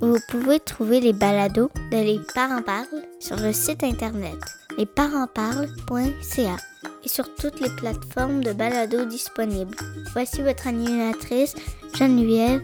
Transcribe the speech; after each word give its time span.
Vous 0.00 0.18
pouvez 0.28 0.60
trouver 0.60 1.00
les 1.00 1.12
balados 1.12 1.70
de 1.90 1.96
Les 1.96 2.20
Parents 2.34 2.62
Parlent 2.62 3.04
sur 3.18 3.36
le 3.36 3.52
site 3.52 3.82
internet 3.82 4.36
lesparentsparlent.ca 4.76 6.56
et 7.02 7.08
sur 7.08 7.34
toutes 7.34 7.60
les 7.60 7.70
plateformes 7.76 8.44
de 8.44 8.52
balados 8.52 9.06
disponibles. 9.06 9.74
Voici 10.12 10.42
votre 10.42 10.66
animatrice 10.66 11.54
Geneviève 11.94 12.62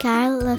Carl. 0.00 0.58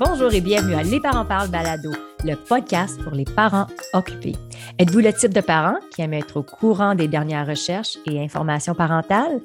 Bonjour 0.00 0.32
et 0.32 0.40
bienvenue 0.40 0.74
à 0.74 0.82
Les 0.82 1.00
Parents 1.00 1.24
Parlent 1.24 1.50
Balado, 1.50 1.92
le 2.24 2.34
podcast 2.34 3.00
pour 3.04 3.12
les 3.12 3.24
parents 3.24 3.68
occupés. 3.92 4.34
Êtes-vous 4.80 5.00
le 5.00 5.12
type 5.12 5.34
de 5.34 5.40
parent 5.40 5.78
qui 5.94 6.02
aime 6.02 6.14
être 6.14 6.38
au 6.38 6.42
courant 6.42 6.94
des 6.94 7.08
dernières 7.08 7.46
recherches 7.46 7.98
et 8.06 8.20
informations 8.22 8.74
parentales? 8.74 9.40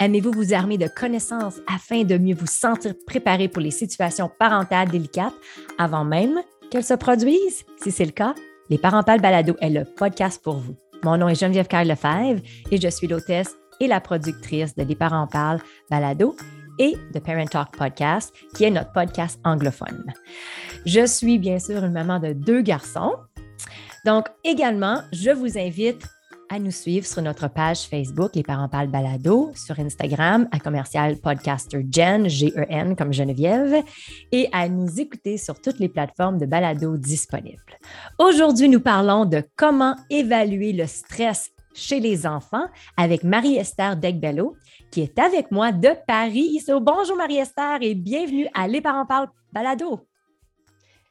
Aimez-vous 0.00 0.30
vous 0.30 0.54
armer 0.54 0.78
de 0.78 0.86
connaissances 0.86 1.60
afin 1.66 2.04
de 2.04 2.16
mieux 2.18 2.36
vous 2.36 2.46
sentir 2.46 2.94
préparé 3.04 3.48
pour 3.48 3.60
les 3.60 3.72
situations 3.72 4.30
parentales 4.38 4.88
délicates? 4.88 5.34
Avant 5.76 6.04
même 6.04 6.40
qu'elles 6.70 6.84
se 6.84 6.94
produisent? 6.94 7.64
Si 7.82 7.90
c'est 7.90 8.04
le 8.04 8.12
cas, 8.12 8.36
Les 8.70 8.78
Parentales 8.78 9.20
Balado 9.20 9.56
est 9.60 9.70
le 9.70 9.84
podcast 9.84 10.40
pour 10.40 10.58
vous. 10.58 10.76
Mon 11.02 11.16
nom 11.16 11.28
est 11.28 11.34
Geneviève 11.34 11.66
Carl 11.66 11.88
Lefebvre 11.88 12.40
et 12.70 12.80
je 12.80 12.88
suis 12.88 13.08
l'hôtesse 13.08 13.56
et 13.80 13.88
la 13.88 14.00
productrice 14.00 14.76
de 14.76 14.84
Les 14.84 14.94
Parents 14.94 15.26
Parlent 15.26 15.62
Balado 15.90 16.36
et 16.78 16.94
de 17.12 17.18
Parent 17.18 17.46
Talk 17.46 17.76
Podcast, 17.76 18.32
qui 18.54 18.64
est 18.64 18.70
notre 18.70 18.92
podcast 18.92 19.40
anglophone. 19.44 20.04
Je 20.86 21.06
suis 21.06 21.40
bien 21.40 21.58
sûr 21.58 21.82
une 21.82 21.92
maman 21.92 22.20
de 22.20 22.34
deux 22.34 22.60
garçons. 22.62 23.16
Donc, 24.06 24.26
également, 24.44 25.00
je 25.12 25.30
vous 25.30 25.58
invite 25.58 26.06
à 26.50 26.58
nous 26.58 26.70
suivre 26.70 27.06
sur 27.06 27.22
notre 27.22 27.48
page 27.48 27.82
Facebook, 27.82 28.34
Les 28.34 28.42
Parents 28.42 28.68
Parlent 28.68 28.90
Balado, 28.90 29.50
sur 29.54 29.78
Instagram, 29.78 30.48
à 30.52 30.58
commercial 30.58 31.16
podcaster 31.16 31.84
Jen, 31.90 32.28
G-E-N 32.28 32.96
comme 32.96 33.12
Geneviève, 33.12 33.82
et 34.32 34.48
à 34.52 34.68
nous 34.68 35.00
écouter 35.00 35.38
sur 35.38 35.60
toutes 35.60 35.78
les 35.78 35.88
plateformes 35.88 36.38
de 36.38 36.46
balado 36.46 36.96
disponibles. 36.96 37.78
Aujourd'hui, 38.18 38.68
nous 38.68 38.80
parlons 38.80 39.24
de 39.24 39.42
comment 39.56 39.96
évaluer 40.10 40.72
le 40.72 40.86
stress 40.86 41.50
chez 41.74 42.00
les 42.00 42.26
enfants 42.26 42.66
avec 42.96 43.24
Marie-Esther 43.24 43.96
Degbello, 43.96 44.56
qui 44.90 45.02
est 45.02 45.18
avec 45.18 45.50
moi 45.50 45.72
de 45.72 45.90
Paris. 46.06 46.64
Bonjour 46.68 47.16
Marie-Esther 47.16 47.78
et 47.82 47.94
bienvenue 47.94 48.48
à 48.54 48.66
Les 48.66 48.80
Parents 48.80 49.06
Parlent 49.06 49.30
Balado. 49.52 50.07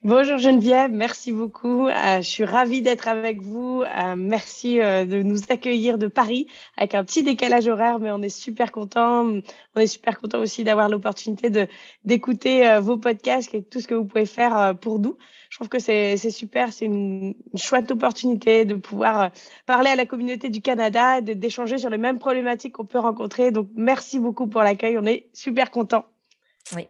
Bonjour 0.04 0.38
Geneviève, 0.38 0.92
merci 0.92 1.32
beaucoup. 1.32 1.88
Euh, 1.88 2.18
je 2.18 2.30
suis 2.30 2.46
ravie 2.46 2.84
d'être 2.84 3.08
avec 3.08 3.42
vous. 3.42 3.82
Euh, 3.82 4.16
merci 4.16 4.80
euh, 4.80 5.06
de 5.06 5.24
nous 5.24 5.40
accueillir 5.50 5.98
de 5.98 6.06
Paris 6.06 6.48
avec 6.78 6.94
un 6.94 7.04
petit 7.04 7.24
décalage 7.24 7.68
horaire, 7.68 7.98
mais 7.98 8.12
on 8.12 8.22
est 8.22 8.30
super 8.30 8.72
content. 8.72 9.26
On 9.76 9.80
est 9.80 9.88
super 9.88 10.20
content 10.20 10.40
aussi 10.40 10.64
d'avoir 10.64 10.88
l'opportunité 10.88 11.50
de 11.50 11.68
d'écouter 12.06 12.78
vos 12.80 12.98
podcasts 12.98 13.56
et 13.56 13.64
tout 13.64 13.82
ce 13.82 13.88
que 13.88 13.96
vous 13.96 14.06
pouvez 14.06 14.28
faire 14.28 14.78
pour 14.80 15.00
nous. 15.00 15.18
Je 15.50 15.58
trouve 15.58 15.68
que 15.68 15.80
c'est 15.80 16.16
super, 16.30 16.72
c'est 16.74 16.86
une, 16.86 17.34
une, 17.52 17.60
chouette 17.60 17.90
opportunité 17.90 18.66
de 18.66 18.76
pouvoir 18.76 19.32
parler 19.66 19.90
à 19.90 19.96
la 19.96 20.06
communauté 20.06 20.50
du 20.50 20.62
Canada, 20.62 21.22
d'échanger 21.22 21.80
sur 21.80 21.90
les 21.90 21.98
mêmes 21.98 22.20
problématiques 22.20 22.74
qu'on 22.74 22.86
peut 22.86 23.00
rencontrer. 23.00 23.52
Donc 23.52 23.70
merci 23.76 24.20
beaucoup 24.20 24.48
pour 24.48 24.62
l'accueil, 24.62 24.98
on 25.00 25.06
est 25.06 25.28
super 25.34 25.72
content. 25.72 26.06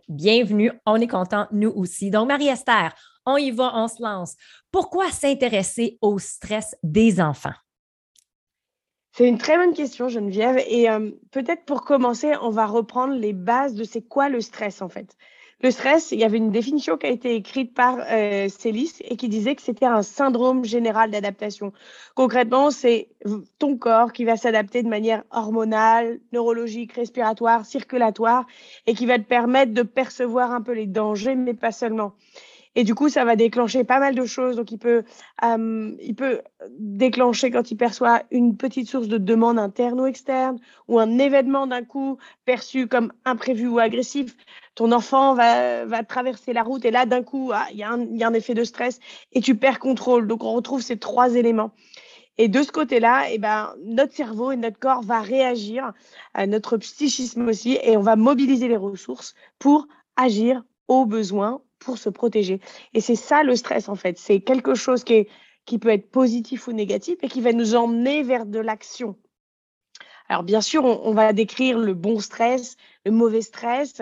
Bienvenue. 0.07 0.71
On 0.85 0.95
est 0.95 1.07
content, 1.07 1.47
nous 1.51 1.69
aussi. 1.69 2.09
Donc, 2.09 2.27
Marie-Esther, 2.27 2.93
on 3.25 3.37
y 3.37 3.51
va, 3.51 3.71
on 3.75 3.87
se 3.87 4.01
lance. 4.01 4.35
Pourquoi 4.71 5.11
s'intéresser 5.11 5.97
au 6.01 6.19
stress 6.19 6.75
des 6.83 7.19
enfants? 7.19 7.53
C'est 9.17 9.27
une 9.27 9.37
très 9.37 9.57
bonne 9.57 9.73
question, 9.73 10.09
Geneviève. 10.09 10.63
Et 10.67 10.89
euh, 10.89 11.11
peut-être 11.31 11.65
pour 11.65 11.83
commencer, 11.83 12.33
on 12.41 12.51
va 12.51 12.67
reprendre 12.67 13.15
les 13.15 13.33
bases 13.33 13.73
de 13.73 13.83
c'est 13.83 14.03
quoi 14.03 14.29
le 14.29 14.41
stress 14.41 14.81
en 14.81 14.89
fait. 14.89 15.15
Le 15.63 15.71
stress, 15.71 16.11
il 16.11 16.19
y 16.19 16.23
avait 16.23 16.37
une 16.37 16.51
définition 16.51 16.97
qui 16.97 17.07
a 17.07 17.09
été 17.09 17.33
écrite 17.33 17.73
par 17.73 17.97
euh, 18.11 18.47
Célis 18.47 18.93
et 19.01 19.15
qui 19.15 19.27
disait 19.27 19.55
que 19.55 19.63
c'était 19.63 19.87
un 19.87 20.03
syndrome 20.03 20.63
général 20.63 21.09
d'adaptation. 21.09 21.73
Concrètement, 22.13 22.69
c'est 22.69 23.09
ton 23.57 23.75
corps 23.75 24.13
qui 24.13 24.23
va 24.23 24.37
s'adapter 24.37 24.83
de 24.83 24.87
manière 24.87 25.23
hormonale, 25.31 26.19
neurologique, 26.31 26.93
respiratoire, 26.93 27.65
circulatoire 27.65 28.45
et 28.85 28.93
qui 28.93 29.07
va 29.07 29.17
te 29.17 29.23
permettre 29.23 29.73
de 29.73 29.81
percevoir 29.81 30.51
un 30.51 30.61
peu 30.61 30.73
les 30.73 30.85
dangers, 30.85 31.35
mais 31.35 31.55
pas 31.55 31.71
seulement. 31.71 32.13
Et 32.77 32.83
du 32.83 32.93
coup, 32.93 33.09
ça 33.09 33.25
va 33.25 33.35
déclencher 33.35 33.83
pas 33.83 33.99
mal 33.99 34.13
de 34.13 34.23
choses. 34.25 34.55
Donc, 34.55 34.71
il 34.71 34.77
peut, 34.77 35.03
il 35.43 36.13
peut 36.15 36.41
déclencher 36.77 37.49
quand 37.49 37.71
il 37.71 37.75
perçoit 37.75 38.21
une 38.29 38.55
petite 38.55 38.87
source 38.87 39.07
de 39.07 39.17
demande 39.17 39.57
interne 39.57 39.99
ou 39.99 40.05
externe 40.05 40.59
ou 40.87 40.99
un 40.99 41.17
événement 41.17 41.65
d'un 41.65 41.83
coup 41.83 42.19
perçu 42.45 42.85
comme 42.85 43.11
imprévu 43.25 43.67
ou 43.67 43.79
agressif. 43.79 44.37
Ton 44.75 44.91
enfant 44.91 45.33
va, 45.33 45.85
va 45.85 46.03
traverser 46.03 46.53
la 46.53 46.61
route 46.61 46.85
et 46.85 46.91
là, 46.91 47.07
d'un 47.07 47.23
coup, 47.23 47.49
ah, 47.51 47.65
il 47.71 47.77
y, 47.77 47.83
a 47.83 47.89
un, 47.89 48.05
y 48.05 48.23
a 48.23 48.27
un 48.27 48.33
effet 48.35 48.53
de 48.53 48.63
stress 48.63 48.99
et 49.31 49.41
tu 49.41 49.55
perds 49.55 49.79
contrôle. 49.79 50.27
Donc, 50.27 50.43
on 50.43 50.53
retrouve 50.53 50.83
ces 50.83 50.97
trois 50.97 51.33
éléments. 51.33 51.71
Et 52.37 52.47
de 52.47 52.61
ce 52.61 52.71
côté-là, 52.71 53.31
eh 53.31 53.39
ben, 53.39 53.73
notre 53.85 54.13
cerveau 54.13 54.51
et 54.51 54.55
notre 54.55 54.77
corps 54.77 55.01
va 55.01 55.21
réagir, 55.21 55.93
à 56.35 56.45
notre 56.45 56.77
psychisme 56.77 57.47
aussi, 57.47 57.79
et 57.81 57.97
on 57.97 58.01
va 58.01 58.15
mobiliser 58.15 58.67
les 58.67 58.77
ressources 58.77 59.33
pour 59.57 59.87
agir 60.15 60.61
aux 60.87 61.05
besoins 61.05 61.61
pour 61.79 61.97
se 61.97 62.09
protéger. 62.09 62.59
Et 62.93 63.01
c'est 63.01 63.15
ça 63.15 63.43
le 63.43 63.55
stress, 63.55 63.89
en 63.89 63.95
fait. 63.95 64.17
C'est 64.17 64.39
quelque 64.39 64.75
chose 64.75 65.03
qui, 65.03 65.27
qui 65.65 65.79
peut 65.79 65.89
être 65.89 66.09
positif 66.09 66.67
ou 66.67 66.71
négatif 66.71 67.17
et 67.21 67.27
qui 67.27 67.41
va 67.41 67.53
nous 67.53 67.75
emmener 67.75 68.23
vers 68.23 68.45
de 68.45 68.59
l'action. 68.59 69.15
Alors, 70.29 70.43
bien 70.43 70.61
sûr, 70.61 70.83
on, 70.83 71.01
on, 71.03 71.13
va 71.13 71.31
décrire 71.33 71.77
le 71.79 71.93
bon 71.93 72.19
stress, 72.19 72.75
le 73.05 73.11
mauvais 73.11 73.41
stress. 73.41 74.01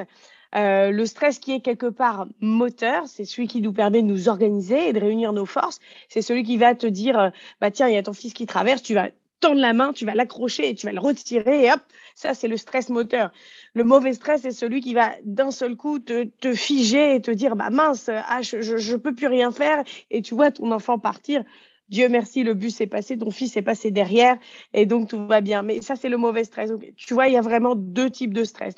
Euh, 0.55 0.91
le 0.91 1.05
stress 1.05 1.39
qui 1.39 1.51
est 1.51 1.59
quelque 1.59 1.87
part 1.87 2.27
moteur, 2.39 3.07
c'est 3.07 3.25
celui 3.25 3.47
qui 3.47 3.61
nous 3.61 3.73
permet 3.73 4.01
de 4.01 4.07
nous 4.07 4.29
organiser 4.29 4.89
et 4.89 4.93
de 4.93 4.99
réunir 4.99 5.33
nos 5.33 5.45
forces. 5.45 5.79
C'est 6.07 6.21
celui 6.21 6.43
qui 6.43 6.57
va 6.57 6.75
te 6.75 6.87
dire, 6.87 7.19
euh, 7.19 7.29
bah 7.59 7.71
tiens, 7.71 7.89
il 7.89 7.93
y 7.93 7.97
a 7.97 8.03
ton 8.03 8.13
fils 8.13 8.33
qui 8.33 8.45
traverse, 8.45 8.81
tu 8.81 8.93
vas 8.93 9.09
tendre 9.39 9.61
la 9.61 9.73
main, 9.73 9.93
tu 9.93 10.05
vas 10.05 10.15
l'accrocher 10.15 10.69
et 10.69 10.75
tu 10.75 10.85
vas 10.85 10.93
le 10.93 10.99
retirer 10.99 11.65
et 11.65 11.71
hop, 11.71 11.81
ça 12.15 12.33
c'est 12.33 12.47
le 12.47 12.57
stress 12.57 12.89
moteur. 12.89 13.31
Le 13.73 13.83
mauvais 13.83 14.13
stress, 14.13 14.41
c'est 14.41 14.51
celui 14.51 14.81
qui 14.81 14.93
va 14.93 15.13
d'un 15.23 15.51
seul 15.51 15.75
coup 15.75 15.99
te, 15.99 16.23
te, 16.23 16.53
figer 16.53 17.15
et 17.15 17.21
te 17.21 17.31
dire 17.31 17.55
bah 17.55 17.69
mince, 17.69 18.09
ah, 18.09 18.41
je, 18.41 18.61
je, 18.61 18.95
peux 18.95 19.13
plus 19.13 19.27
rien 19.27 19.51
faire 19.51 19.83
et 20.11 20.21
tu 20.21 20.33
vois 20.35 20.51
ton 20.51 20.71
enfant 20.71 20.99
partir. 20.99 21.43
Dieu 21.89 22.09
merci, 22.09 22.43
le 22.43 22.55
bus 22.55 22.81
est 22.81 22.87
passé, 22.87 23.17
ton 23.17 23.29
fils 23.29 23.55
est 23.57 23.61
passé 23.61 23.91
derrière 23.91 24.37
et 24.73 24.87
donc 24.87 25.09
tout 25.09 25.27
va 25.27 25.41
bien. 25.41 25.61
Mais 25.61 25.81
ça 25.81 25.95
c'est 25.95 26.09
le 26.09 26.17
mauvais 26.17 26.43
stress. 26.43 26.71
Donc, 26.71 26.83
tu 26.95 27.13
vois, 27.13 27.27
il 27.27 27.33
y 27.33 27.37
a 27.37 27.41
vraiment 27.41 27.75
deux 27.75 28.09
types 28.09 28.33
de 28.33 28.43
stress. 28.43 28.75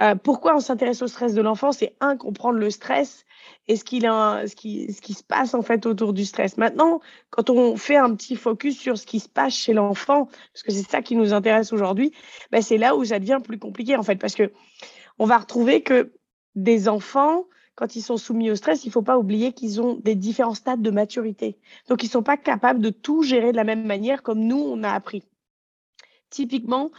Euh, 0.00 0.14
pourquoi 0.14 0.54
on 0.54 0.60
s'intéresse 0.60 1.02
au 1.02 1.06
stress 1.06 1.34
de 1.34 1.40
l'enfant 1.40 1.72
C'est 1.72 1.96
un 2.00 2.16
comprendre 2.16 2.58
le 2.58 2.70
stress 2.70 3.24
et 3.68 3.76
ce, 3.76 3.84
qu'il 3.84 4.06
a, 4.06 4.46
ce, 4.46 4.54
qui, 4.54 4.92
ce 4.92 5.00
qui 5.00 5.14
se 5.14 5.22
passe 5.22 5.54
en 5.54 5.62
fait 5.62 5.86
autour 5.86 6.12
du 6.12 6.24
stress. 6.24 6.56
Maintenant, 6.56 7.00
quand 7.30 7.50
on 7.50 7.76
fait 7.76 7.96
un 7.96 8.14
petit 8.14 8.36
focus 8.36 8.78
sur 8.78 8.98
ce 8.98 9.06
qui 9.06 9.20
se 9.20 9.28
passe 9.28 9.54
chez 9.54 9.72
l'enfant, 9.72 10.26
parce 10.52 10.62
que 10.62 10.72
c'est 10.72 10.88
ça 10.88 11.02
qui 11.02 11.16
nous 11.16 11.32
intéresse 11.32 11.72
aujourd'hui, 11.72 12.12
ben 12.50 12.62
c'est 12.62 12.78
là 12.78 12.94
où 12.96 13.04
ça 13.04 13.18
devient 13.18 13.40
plus 13.42 13.58
compliqué 13.58 13.96
en 13.96 14.02
fait, 14.02 14.16
parce 14.16 14.34
que 14.34 14.52
on 15.18 15.24
va 15.24 15.38
retrouver 15.38 15.82
que 15.82 16.12
des 16.54 16.88
enfants, 16.88 17.46
quand 17.74 17.94
ils 17.94 18.02
sont 18.02 18.16
soumis 18.16 18.50
au 18.50 18.56
stress, 18.56 18.84
il 18.84 18.88
ne 18.88 18.92
faut 18.92 19.02
pas 19.02 19.18
oublier 19.18 19.52
qu'ils 19.52 19.80
ont 19.80 19.94
des 20.02 20.14
différents 20.14 20.54
stades 20.54 20.82
de 20.82 20.90
maturité. 20.90 21.58
Donc, 21.88 22.02
ils 22.02 22.06
ne 22.06 22.10
sont 22.10 22.22
pas 22.22 22.38
capables 22.38 22.80
de 22.80 22.90
tout 22.90 23.22
gérer 23.22 23.52
de 23.52 23.56
la 23.56 23.64
même 23.64 23.84
manière 23.84 24.22
comme 24.22 24.40
nous, 24.40 24.58
on 24.58 24.82
a 24.82 24.90
appris. 24.90 25.22
Typiquement, 26.30 26.90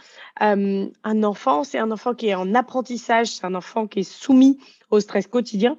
euh, 0.42 0.90
un 1.04 1.24
enfant, 1.24 1.64
c'est 1.64 1.80
un 1.80 1.92
enfant 1.92 2.16
qui 2.16 2.28
est 2.28 2.36
en 2.36 2.56
apprentissage, 2.56 3.28
c'est 3.28 3.46
un 3.46 3.56
enfant 3.56 3.88
qui 3.88 4.00
est 4.00 4.10
soumis 4.10 4.58
au 4.90 5.00
stress 5.00 5.28
quotidien. 5.28 5.78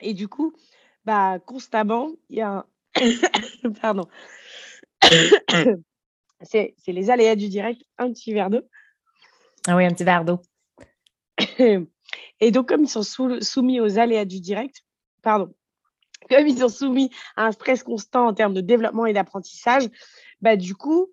Et 0.00 0.14
du 0.14 0.28
coup, 0.28 0.54
bah, 1.04 1.38
constamment, 1.44 2.10
il 2.28 2.38
y 2.38 2.40
a 2.40 2.50
un... 2.50 2.64
Pardon. 3.82 4.06
c'est 6.42 6.74
les 6.86 7.10
aléas 7.10 7.36
du 7.36 7.48
direct, 7.48 7.82
un 7.98 8.12
petit 8.12 8.32
verre 8.32 8.50
d'eau. 8.50 8.62
Ah 9.66 9.76
oui, 9.76 9.84
un 9.84 9.90
petit 9.90 10.04
verre 10.04 10.24
d'eau. 10.24 10.40
Et 12.40 12.50
donc, 12.50 12.68
comme 12.68 12.84
ils 12.84 12.88
sont 12.88 13.02
soumis 13.02 13.80
aux 13.80 13.98
aléas 13.98 14.24
du 14.24 14.40
direct, 14.40 14.82
pardon, 15.22 15.52
comme 16.28 16.46
ils 16.46 16.58
sont 16.58 16.68
soumis 16.68 17.10
à 17.36 17.46
un 17.46 17.52
stress 17.52 17.82
constant 17.82 18.26
en 18.28 18.34
termes 18.34 18.54
de 18.54 18.60
développement 18.60 19.06
et 19.06 19.12
d'apprentissage, 19.12 19.88
bah, 20.40 20.56
du 20.56 20.74
coup, 20.74 21.12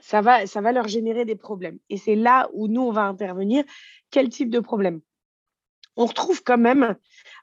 ça 0.00 0.20
va, 0.20 0.46
ça 0.46 0.60
va 0.60 0.72
leur 0.72 0.88
générer 0.88 1.24
des 1.24 1.36
problèmes. 1.36 1.78
Et 1.90 1.96
c'est 1.96 2.14
là 2.14 2.48
où 2.52 2.68
nous, 2.68 2.82
on 2.82 2.92
va 2.92 3.02
intervenir. 3.02 3.64
Quel 4.10 4.28
type 4.28 4.50
de 4.50 4.60
problème? 4.60 5.00
On 5.96 6.06
retrouve 6.06 6.42
quand 6.42 6.58
même, 6.58 6.96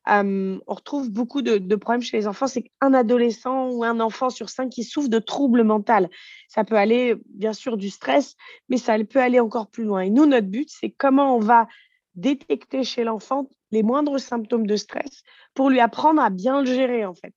on 0.08 0.60
retrouve 0.66 1.12
beaucoup 1.12 1.44
de, 1.44 1.76
problèmes 1.76 2.02
chez 2.02 2.18
les 2.18 2.28
enfants. 2.28 2.48
C'est 2.48 2.64
qu'un 2.64 2.94
adolescent 2.94 3.70
ou 3.70 3.84
un 3.84 4.00
enfant 4.00 4.32
sur 4.32 4.50
cinq 4.50 4.70
qui 4.70 4.84
souffre 4.84 5.10
de 5.10 5.20
troubles 5.20 5.64
mentaux. 5.64 6.10
Ça 6.48 6.64
peut 6.64 6.78
aller, 6.78 7.16
bien 7.28 7.54
sûr, 7.54 7.78
du 7.78 7.90
stress, 7.90 8.36
mais 8.68 8.78
ça 8.78 8.98
peut 9.04 9.20
aller 9.20 9.40
encore 9.40 9.68
plus 9.68 9.84
loin. 9.84 10.02
Et 10.02 10.10
nous, 10.10 10.26
notre 10.26 10.48
but, 10.48 10.70
c'est 10.72 10.90
comment 10.90 11.36
on 11.36 11.40
va 11.40 11.68
détecter 12.16 12.84
chez 12.84 13.04
l'enfant 13.04 13.48
les 13.72 13.84
moindres 13.84 14.20
symptômes 14.20 14.66
de 14.66 14.76
stress 14.76 15.24
pour 15.54 15.70
lui 15.70 15.80
apprendre 15.80 16.22
à 16.22 16.32
bien 16.32 16.62
le 16.62 16.66
gérer, 16.66 17.06
en 17.06 17.14
fait. 17.14 17.36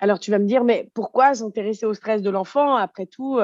Alors, 0.00 0.18
tu 0.18 0.30
vas 0.30 0.38
me 0.38 0.46
dire, 0.46 0.64
mais 0.64 0.90
pourquoi 0.94 1.34
s'intéresser 1.34 1.86
au 1.86 1.94
stress 1.94 2.22
de 2.22 2.30
l'enfant? 2.30 2.74
Après 2.74 3.06
tout, 3.06 3.38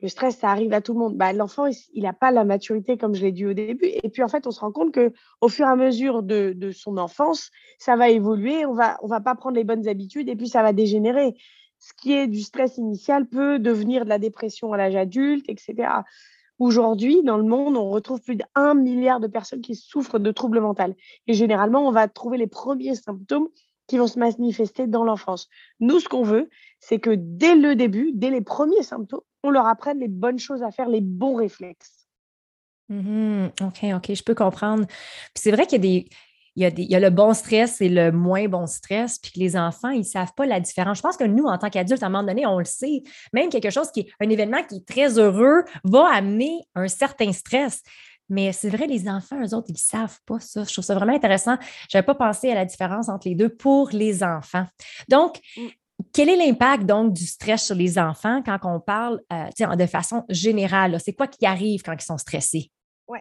le 0.00 0.08
stress, 0.08 0.36
ça 0.36 0.50
arrive 0.50 0.72
à 0.74 0.82
tout 0.82 0.92
le 0.92 0.98
monde. 0.98 1.16
Bah, 1.16 1.32
L'enfant, 1.32 1.66
il 1.94 2.02
n'a 2.02 2.12
pas 2.12 2.30
la 2.30 2.44
maturité, 2.44 2.98
comme 2.98 3.14
je 3.14 3.22
l'ai 3.22 3.32
dit 3.32 3.46
au 3.46 3.54
début. 3.54 3.86
Et 4.02 4.10
puis, 4.10 4.22
en 4.22 4.28
fait, 4.28 4.46
on 4.46 4.50
se 4.50 4.60
rend 4.60 4.72
compte 4.72 4.92
qu'au 4.92 5.48
fur 5.48 5.66
et 5.66 5.70
à 5.70 5.76
mesure 5.76 6.22
de, 6.22 6.70
son 6.72 6.98
enfance, 6.98 7.50
ça 7.78 7.96
va 7.96 8.10
évoluer. 8.10 8.66
On 8.66 8.74
va, 8.74 8.98
on 9.02 9.06
va 9.06 9.20
pas 9.20 9.34
prendre 9.34 9.56
les 9.56 9.64
bonnes 9.64 9.88
habitudes 9.88 10.28
et 10.28 10.36
puis 10.36 10.48
ça 10.48 10.62
va 10.62 10.72
dégénérer. 10.72 11.34
Ce 11.78 11.92
qui 11.94 12.12
est 12.12 12.26
du 12.26 12.40
stress 12.40 12.76
initial 12.78 13.26
peut 13.26 13.58
devenir 13.58 14.04
de 14.04 14.10
la 14.10 14.18
dépression 14.18 14.72
à 14.72 14.76
l'âge 14.76 14.96
adulte, 14.96 15.48
etc. 15.48 15.88
Aujourd'hui, 16.58 17.22
dans 17.22 17.36
le 17.36 17.44
monde, 17.44 17.76
on 17.76 17.90
retrouve 17.90 18.20
plus 18.20 18.36
d'un 18.36 18.74
milliard 18.74 19.20
de 19.20 19.26
personnes 19.26 19.60
qui 19.60 19.74
souffrent 19.74 20.18
de 20.18 20.30
troubles 20.30 20.60
mentaux. 20.60 20.94
Et 21.26 21.34
généralement, 21.34 21.86
on 21.86 21.90
va 21.90 22.08
trouver 22.08 22.38
les 22.38 22.46
premiers 22.46 22.94
symptômes 22.94 23.48
qui 23.86 23.98
vont 23.98 24.06
se 24.06 24.18
manifester 24.18 24.86
dans 24.86 25.04
l'enfance. 25.04 25.48
Nous, 25.80 26.00
ce 26.00 26.08
qu'on 26.08 26.22
veut, 26.22 26.48
c'est 26.80 26.98
que 26.98 27.10
dès 27.16 27.54
le 27.54 27.76
début, 27.76 28.12
dès 28.14 28.30
les 28.30 28.40
premiers 28.40 28.82
symptômes, 28.82 29.20
on 29.42 29.50
leur 29.50 29.66
apprenne 29.66 30.00
les 30.00 30.08
bonnes 30.08 30.38
choses 30.38 30.62
à 30.62 30.70
faire, 30.70 30.88
les 30.88 31.00
bons 31.00 31.36
réflexes. 31.36 32.06
Mmh 32.88 33.46
OK, 33.62 33.84
OK, 33.94 34.14
je 34.14 34.22
peux 34.22 34.34
comprendre. 34.34 34.86
c'est 35.34 35.50
vrai 35.50 35.66
qu'il 35.66 35.84
y 35.84 35.88
a 35.88 36.00
des. 36.00 36.08
Il 36.58 36.62
y, 36.62 36.64
a 36.64 36.70
des, 36.70 36.84
il 36.84 36.90
y 36.90 36.94
a 36.94 37.00
le 37.00 37.10
bon 37.10 37.34
stress 37.34 37.82
et 37.82 37.90
le 37.90 38.10
moins 38.10 38.48
bon 38.48 38.66
stress, 38.66 39.18
puis 39.18 39.30
que 39.30 39.38
les 39.38 39.58
enfants, 39.58 39.90
ils 39.90 39.98
ne 39.98 40.04
savent 40.04 40.32
pas 40.34 40.46
la 40.46 40.58
différence. 40.58 40.96
Je 40.96 41.02
pense 41.02 41.18
que 41.18 41.24
nous, 41.24 41.44
en 41.44 41.58
tant 41.58 41.68
qu'adultes, 41.68 42.02
à 42.02 42.06
un 42.06 42.08
moment 42.08 42.26
donné, 42.26 42.46
on 42.46 42.58
le 42.58 42.64
sait. 42.64 43.02
Même 43.34 43.50
quelque 43.50 43.68
chose 43.68 43.90
qui 43.90 44.00
est 44.00 44.08
un 44.20 44.30
événement 44.30 44.62
qui 44.62 44.76
est 44.76 44.88
très 44.88 45.18
heureux 45.18 45.64
va 45.84 46.08
amener 46.08 46.62
un 46.74 46.88
certain 46.88 47.30
stress. 47.32 47.82
Mais 48.28 48.52
c'est 48.52 48.70
vrai, 48.70 48.86
les 48.86 49.08
enfants, 49.08 49.40
eux 49.40 49.54
autres, 49.54 49.68
ils 49.68 49.74
ne 49.74 49.78
savent 49.78 50.18
pas 50.26 50.40
ça. 50.40 50.64
Je 50.64 50.72
trouve 50.72 50.84
ça 50.84 50.94
vraiment 50.94 51.14
intéressant. 51.14 51.56
Je 51.88 51.96
n'avais 51.96 52.06
pas 52.06 52.14
pensé 52.14 52.50
à 52.50 52.54
la 52.54 52.64
différence 52.64 53.08
entre 53.08 53.28
les 53.28 53.34
deux 53.34 53.48
pour 53.48 53.90
les 53.92 54.22
enfants. 54.22 54.66
Donc, 55.08 55.40
mmh. 55.56 55.66
Quel 56.12 56.28
est 56.28 56.36
l'impact 56.36 56.84
donc 56.84 57.12
du 57.12 57.24
stress 57.26 57.64
sur 57.64 57.74
les 57.74 57.98
enfants 57.98 58.42
quand 58.44 58.58
on 58.64 58.80
parle 58.80 59.22
euh, 59.32 59.76
de 59.76 59.86
façon 59.86 60.24
générale? 60.28 60.98
C'est 61.00 61.14
quoi 61.14 61.26
qui 61.26 61.46
arrive 61.46 61.82
quand 61.82 61.94
ils 61.94 62.04
sont 62.04 62.18
stressés? 62.18 62.70
Oui, 63.08 63.18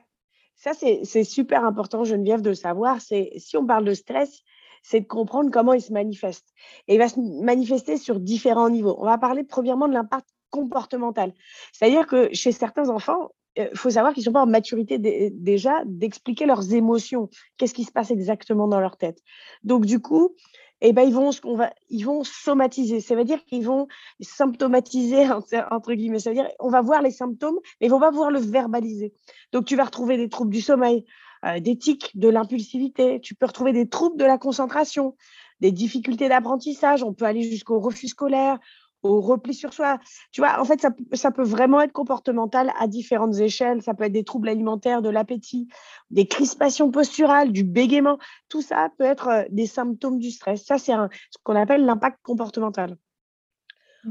ça 0.56 0.72
c'est 0.74 1.24
super 1.24 1.64
important, 1.64 2.04
Geneviève, 2.04 2.42
de 2.42 2.54
savoir. 2.54 3.00
C'est 3.02 3.32
si 3.38 3.56
on 3.56 3.66
parle 3.66 3.86
de 3.86 3.94
stress, 3.94 4.42
c'est 4.84 5.02
de 5.02 5.08
comprendre 5.08 5.52
comment 5.52 5.74
il 5.74 5.82
se 5.82 5.94
manifeste. 5.94 6.46
Et 6.88 6.96
il 6.96 6.98
va 6.98 7.08
se 7.08 7.20
manifester 7.20 7.98
sur 7.98 8.20
différents 8.20 8.70
niveaux. 8.70 8.96
On 9.00 9.06
va 9.06 9.18
parler 9.18 9.44
premièrement 9.44 9.88
de 9.88 9.94
l'impact 9.94 10.28
comportemental. 10.50 11.34
C'est-à-dire 11.72 12.06
que 12.08 12.30
chez 12.34 12.52
certains 12.52 12.90
enfants, 12.90 13.30
il 13.56 13.64
euh, 13.64 13.70
faut 13.74 13.90
savoir 13.90 14.14
qu'ils 14.14 14.24
sont 14.24 14.32
pas 14.32 14.44
en 14.44 14.48
maturité 14.48 14.98
déjà 14.98 15.82
d'expliquer 15.86 16.46
leurs 16.46 16.74
émotions, 16.74 17.30
qu'est-ce 17.58 17.74
qui 17.74 17.84
se 17.84 17.92
passe 17.92 18.12
exactement 18.12 18.68
dans 18.68 18.80
leur 18.80 18.98
tête? 18.98 19.20
Donc, 19.64 19.86
du 19.86 20.00
coup, 20.00 20.36
eh 20.82 20.92
ben, 20.94 21.04
ils, 21.04 21.14
vont, 21.14 21.32
on 21.44 21.56
va, 21.56 21.74
ils 21.90 22.04
vont 22.04 22.24
somatiser. 22.24 23.00
Ça 23.00 23.16
veut 23.16 23.24
dire 23.24 23.44
qu'ils 23.46 23.66
vont 23.66 23.88
symptomatiser, 24.20 25.26
entre 25.72 25.94
guillemets. 25.94 26.20
Ça 26.20 26.30
veut 26.30 26.36
dire 26.36 26.50
on 26.60 26.70
va 26.70 26.82
voir 26.82 27.02
les 27.02 27.12
symptômes, 27.12 27.60
mais 27.80 27.88
ils 27.88 27.90
vont 27.90 28.00
pas 28.00 28.12
pouvoir 28.12 28.32
le 28.32 28.40
verbaliser. 28.40 29.14
Donc, 29.52 29.66
tu 29.66 29.76
vas 29.76 29.86
retrouver 29.86 30.18
des 30.18 30.30
troubles 30.30 30.52
du 30.52 30.62
sommeil, 30.62 31.06
euh, 31.46 31.60
des 31.60 31.78
tics, 31.78 32.12
de 32.18 32.28
l'impulsivité. 32.28 33.22
Tu 33.22 33.36
peux 33.36 33.46
retrouver 33.46 33.72
des 33.72 33.88
troubles 33.88 34.18
de 34.18 34.26
la 34.26 34.38
concentration, 34.38 35.16
des 35.62 35.72
difficultés 35.72 36.28
d'apprentissage. 36.28 37.04
On 37.04 37.14
peut 37.14 37.26
aller 37.26 37.44
jusqu'au 37.44 37.80
refus 37.80 38.10
scolaire 38.10 38.60
au 39.06 39.22
repli 39.22 39.54
sur 39.54 39.74
soi. 39.74 40.00
Tu 40.32 40.42
vois, 40.42 40.60
en 40.60 40.66
fait, 40.66 40.86
ça, 41.14 41.32
peut 41.32 41.44
vraiment 41.44 41.82
être 41.82 41.92
comportemental 41.92 42.72
à 42.80 42.88
différentes 42.88 43.38
échelles. 43.38 43.82
Ça 43.82 43.94
peut 43.94 44.06
être 44.06 44.12
des 44.12 44.24
troubles 44.24 44.50
alimentaires, 44.50 45.02
de 45.02 45.10
l'appétit, 45.10 45.68
des 46.10 46.28
crispations 46.28 46.90
posturales, 46.92 47.52
du 47.52 47.64
bégaiement. 47.64 48.18
Tout 48.50 48.62
ça 48.62 48.90
peut 48.98 49.04
être 49.04 49.28
euh, 49.28 49.44
des 49.50 49.68
symptômes 49.68 50.20
du 50.20 50.32
stress. 50.32 50.66
Ça, 50.66 50.78
c'est 50.78 50.94
ce 50.94 51.38
qu'on 51.44 51.56
appelle 51.56 51.86
l'impact 51.86 52.20
comportemental. 52.24 52.98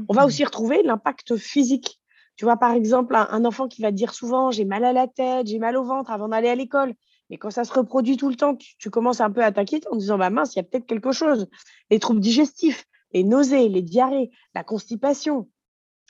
On 0.09 0.13
va 0.13 0.25
aussi 0.25 0.43
retrouver 0.43 0.83
l'impact 0.83 1.37
physique. 1.37 1.99
Tu 2.35 2.43
vois, 2.43 2.57
par 2.57 2.71
exemple, 2.71 3.15
un, 3.15 3.45
enfant 3.45 3.67
qui 3.67 3.81
va 3.81 3.91
dire 3.91 4.13
souvent 4.13 4.51
j'ai 4.51 4.65
mal 4.65 4.83
à 4.83 4.91
la 4.91 5.07
tête, 5.07 5.47
j'ai 5.47 5.59
mal 5.59 5.77
au 5.77 5.83
ventre 5.83 6.11
avant 6.11 6.27
d'aller 6.27 6.49
à 6.49 6.55
l'école. 6.55 6.93
Mais 7.29 7.37
quand 7.37 7.49
ça 7.49 7.63
se 7.63 7.73
reproduit 7.73 8.17
tout 8.17 8.29
le 8.29 8.35
temps, 8.35 8.55
tu, 8.55 8.89
commences 8.89 9.21
un 9.21 9.31
peu 9.31 9.41
à 9.41 9.51
t'inquiéter 9.51 9.87
en 9.89 9.95
disant 9.95 10.17
bah 10.17 10.29
mince, 10.29 10.53
il 10.53 10.57
y 10.57 10.59
a 10.59 10.63
peut-être 10.63 10.85
quelque 10.85 11.13
chose. 11.13 11.47
Les 11.89 11.99
troubles 11.99 12.19
digestifs, 12.19 12.85
les 13.15 13.23
nausées, 13.23 13.69
les 13.69 13.81
diarrhées, 13.81 14.29
la 14.53 14.65
constipation, 14.65 15.49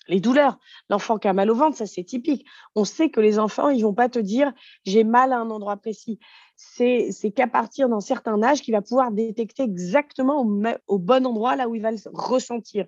les 0.07 0.19
douleurs. 0.19 0.57
L'enfant 0.89 1.19
qui 1.19 1.27
a 1.27 1.33
mal 1.33 1.51
au 1.51 1.55
ventre, 1.55 1.77
ça 1.77 1.85
c'est 1.85 2.03
typique. 2.03 2.45
On 2.73 2.83
sait 2.83 3.09
que 3.09 3.19
les 3.19 3.37
enfants, 3.37 3.69
ils 3.69 3.83
vont 3.83 3.93
pas 3.93 4.09
te 4.09 4.17
dire 4.17 4.51
j'ai 4.85 5.03
mal 5.03 5.31
à 5.31 5.37
un 5.37 5.51
endroit 5.51 5.77
précis. 5.77 6.19
C'est 6.55 7.31
qu'à 7.35 7.45
partir 7.45 7.89
d'un 7.89 7.99
certain 7.99 8.41
âge 8.41 8.61
qu'il 8.63 8.73
va 8.73 8.81
pouvoir 8.81 9.11
détecter 9.11 9.61
exactement 9.61 10.41
au, 10.87 10.97
bon 10.97 11.25
endroit 11.27 11.55
là 11.55 11.69
où 11.69 11.75
il 11.75 11.81
va 11.83 11.91
le 11.91 11.97
ressentir. 12.11 12.87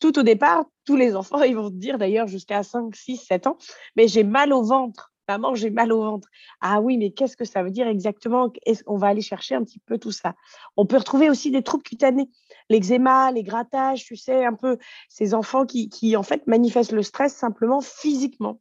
Tout 0.00 0.18
au 0.18 0.22
départ, 0.22 0.64
tous 0.86 0.96
les 0.96 1.14
enfants, 1.14 1.42
ils 1.42 1.54
vont 1.54 1.70
te 1.70 1.76
dire 1.76 1.98
d'ailleurs 1.98 2.26
jusqu'à 2.26 2.62
5, 2.62 2.96
6, 2.96 3.18
7 3.18 3.48
ans, 3.48 3.58
mais 3.96 4.08
j'ai 4.08 4.24
mal 4.24 4.54
au 4.54 4.62
ventre. 4.62 5.12
Maman, 5.28 5.54
j'ai 5.54 5.68
mal 5.68 5.92
au 5.92 6.02
ventre. 6.02 6.28
Ah 6.62 6.80
oui, 6.80 6.96
mais 6.96 7.10
qu'est-ce 7.10 7.36
que 7.36 7.44
ça 7.44 7.62
veut 7.62 7.70
dire 7.70 7.86
exactement? 7.86 8.50
On 8.86 8.96
va 8.96 9.08
aller 9.08 9.20
chercher 9.20 9.54
un 9.54 9.62
petit 9.62 9.78
peu 9.78 9.98
tout 9.98 10.10
ça? 10.10 10.34
On 10.76 10.86
peut 10.86 10.96
retrouver 10.96 11.28
aussi 11.28 11.50
des 11.50 11.62
troubles 11.62 11.82
cutanés, 11.82 12.30
l'eczéma, 12.70 13.30
les 13.30 13.42
grattages, 13.42 14.04
tu 14.04 14.16
sais, 14.16 14.46
un 14.46 14.54
peu 14.54 14.78
ces 15.10 15.34
enfants 15.34 15.66
qui, 15.66 16.16
en 16.16 16.22
fait 16.22 16.46
manifestent 16.46 16.92
le 16.92 17.02
stress 17.02 17.34
simplement 17.34 17.82
physiquement. 17.82 18.60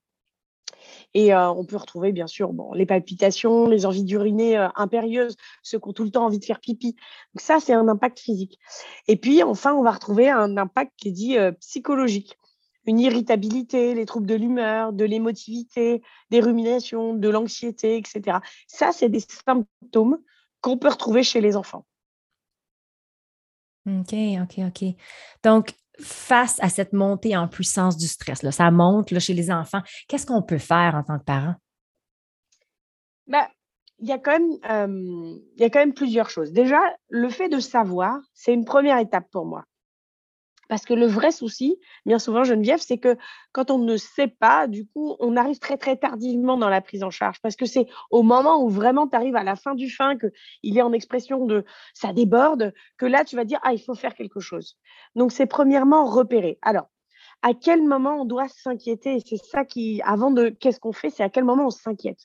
Et 1.14 1.34
euh, 1.34 1.50
on 1.50 1.66
peut 1.66 1.78
retrouver, 1.78 2.12
bien 2.12 2.28
sûr, 2.28 2.52
bon, 2.52 2.74
les 2.74 2.86
palpitations, 2.86 3.68
les 3.68 3.86
envies 3.86 4.04
d'uriner 4.04 4.58
euh, 4.58 4.68
impérieuses, 4.76 5.38
ceux 5.64 5.80
qui 5.80 5.88
ont 5.88 5.94
tout 5.94 6.04
le 6.04 6.12
temps 6.12 6.26
envie 6.26 6.40
de 6.40 6.46
faire 6.46 6.60
pipi. 6.60 6.96
Donc 7.34 7.42
ça, 7.42 7.60
c'est 7.62 7.74
un 7.74 7.88
impact 7.88 8.20
physique. 8.20 8.60
Et 9.08 9.16
puis, 9.16 9.42
enfin, 9.42 9.74
on 9.74 9.84
va 9.84 9.92
retrouver 9.92 10.30
un 10.30 10.58
impact 10.58 10.92
qui 10.98 11.08
est 11.08 11.12
dit 11.12 11.38
euh, 11.38 11.52
psychologique 11.54 12.38
une 12.88 13.00
irritabilité, 13.00 13.94
les 13.94 14.06
troubles 14.06 14.26
de 14.26 14.36
l'humeur, 14.36 14.94
de 14.94 15.06
l'émotivité, 15.06 16.02
des 16.32 16.40
ruminations, 16.40 17.14
de 17.14 17.30
l'anxiété, 17.30 17.98
etc. 17.98 18.40
Ça, 18.68 18.92
c'est 18.92 19.10
des 19.10 19.20
symptômes 19.20 20.18
qu'on 20.62 20.78
peut 20.78 20.90
retrouver 20.90 21.24
chez 21.24 21.42
les 21.42 21.56
enfants. 21.56 21.86
OK, 23.86 24.14
OK, 24.42 24.66
OK. 24.66 24.96
Donc, 25.44 25.74
face 26.00 26.60
à 26.62 26.70
cette 26.70 26.94
montée 26.94 27.36
en 27.38 27.48
puissance 27.48 27.98
du 27.98 28.08
stress, 28.08 28.44
là, 28.44 28.52
ça 28.52 28.70
monte 28.72 29.12
là, 29.12 29.20
chez 29.20 29.34
les 29.34 29.52
enfants, 29.52 29.82
qu'est-ce 30.08 30.26
qu'on 30.26 30.42
peut 30.42 30.58
faire 30.58 30.96
en 30.96 31.04
tant 31.04 31.20
que 31.20 31.24
parent? 31.24 31.56
Ben, 33.28 33.46
il 34.00 34.08
y, 34.08 34.12
a 34.12 34.20
quand 34.20 34.32
même, 34.32 34.52
euh, 34.70 35.38
il 35.56 35.62
y 35.62 35.64
a 35.64 35.70
quand 35.70 35.80
même 35.80 35.94
plusieurs 35.94 36.30
choses. 36.30 36.52
Déjà, 36.52 36.80
le 37.10 37.30
fait 37.30 37.50
de 37.50 37.60
savoir, 37.60 38.20
c'est 38.34 38.54
une 38.54 38.66
première 38.66 39.00
étape 39.00 39.30
pour 39.32 39.46
moi. 39.46 39.64
Parce 40.68 40.86
que 40.86 40.94
le 40.94 41.06
vrai 41.06 41.32
souci, 41.32 41.80
bien 42.06 42.20
souvent, 42.20 42.44
Geneviève, 42.44 42.80
c'est 42.80 42.98
que 42.98 43.18
quand 43.52 43.72
on 43.72 43.78
ne 43.78 43.96
sait 43.98 44.28
pas, 44.28 44.68
du 44.68 44.86
coup, 44.88 45.16
on 45.20 45.38
arrive 45.38 45.60
très, 45.60 45.78
très 45.78 45.96
tardivement 45.96 46.58
dans 46.58 46.70
la 46.70 46.82
prise 46.82 47.04
en 47.04 47.10
charge. 47.10 47.40
Parce 47.42 47.56
que 47.56 47.66
c'est 47.66 47.88
au 48.12 48.24
moment 48.24 48.62
où 48.62 48.70
vraiment 48.70 49.08
tu 49.08 49.16
arrives 49.16 49.36
à 49.36 49.44
la 49.44 49.56
fin 49.56 49.76
du 49.76 49.90
fin, 49.90 50.18
qu'il 50.18 50.78
est 50.78 50.82
en 50.82 50.94
expression 50.94 51.46
de 51.46 51.64
ça 51.94 52.14
déborde, 52.14 52.74
que 52.98 53.06
là, 53.06 53.24
tu 53.24 53.36
vas 53.36 53.46
dire, 53.46 53.60
ah, 53.64 53.74
il 53.74 53.82
faut 53.82 53.96
faire 53.96 54.14
quelque 54.14 54.40
chose. 54.40 54.78
Donc, 55.16 55.32
c'est 55.32 55.46
premièrement 55.46 56.06
repérer. 56.06 56.60
Alors, 56.62 56.88
à 57.42 57.54
quel 57.54 57.84
moment 57.84 58.22
on 58.22 58.26
doit 58.26 58.48
s'inquiéter? 58.48 59.20
C'est 59.26 59.38
ça 59.38 59.64
qui, 59.64 60.02
avant 60.04 60.32
de 60.32 60.50
qu'est-ce 60.50 60.80
qu'on 60.80 60.94
fait, 60.94 61.10
c'est 61.10 61.24
à 61.24 61.30
quel 61.30 61.44
moment 61.44 61.68
on 61.68 61.72
s'inquiète? 61.72 62.20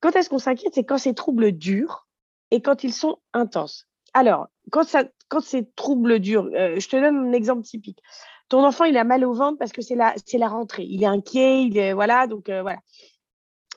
Quand 0.00 0.14
est-ce 0.16 0.30
qu'on 0.30 0.38
s'inquiète? 0.38 0.74
C'est 0.74 0.84
quand 0.84 0.98
ces 0.98 1.14
troubles 1.14 1.52
durent 1.52 2.06
et 2.50 2.62
quand 2.62 2.84
ils 2.84 2.92
sont 2.92 3.18
intenses. 3.32 3.86
Alors, 4.14 4.46
quand, 4.70 4.84
ça, 4.84 5.04
quand 5.28 5.40
ces 5.40 5.70
troubles 5.70 6.18
durent, 6.18 6.50
euh, 6.54 6.78
je 6.78 6.88
te 6.88 6.96
donne 6.96 7.28
un 7.28 7.32
exemple 7.32 7.62
typique. 7.62 8.02
Ton 8.48 8.64
enfant, 8.64 8.84
il 8.84 8.96
a 8.96 9.04
mal 9.04 9.24
au 9.24 9.34
ventre 9.34 9.58
parce 9.58 9.72
que 9.72 9.82
c'est 9.82 9.94
la, 9.94 10.14
c'est 10.24 10.38
la 10.38 10.48
rentrée. 10.48 10.84
Il 10.84 11.02
est 11.02 11.06
inquiet, 11.06 11.64
il 11.64 11.76
est, 11.76 11.92
voilà, 11.92 12.26
donc 12.26 12.48
euh, 12.48 12.62
voilà. 12.62 12.78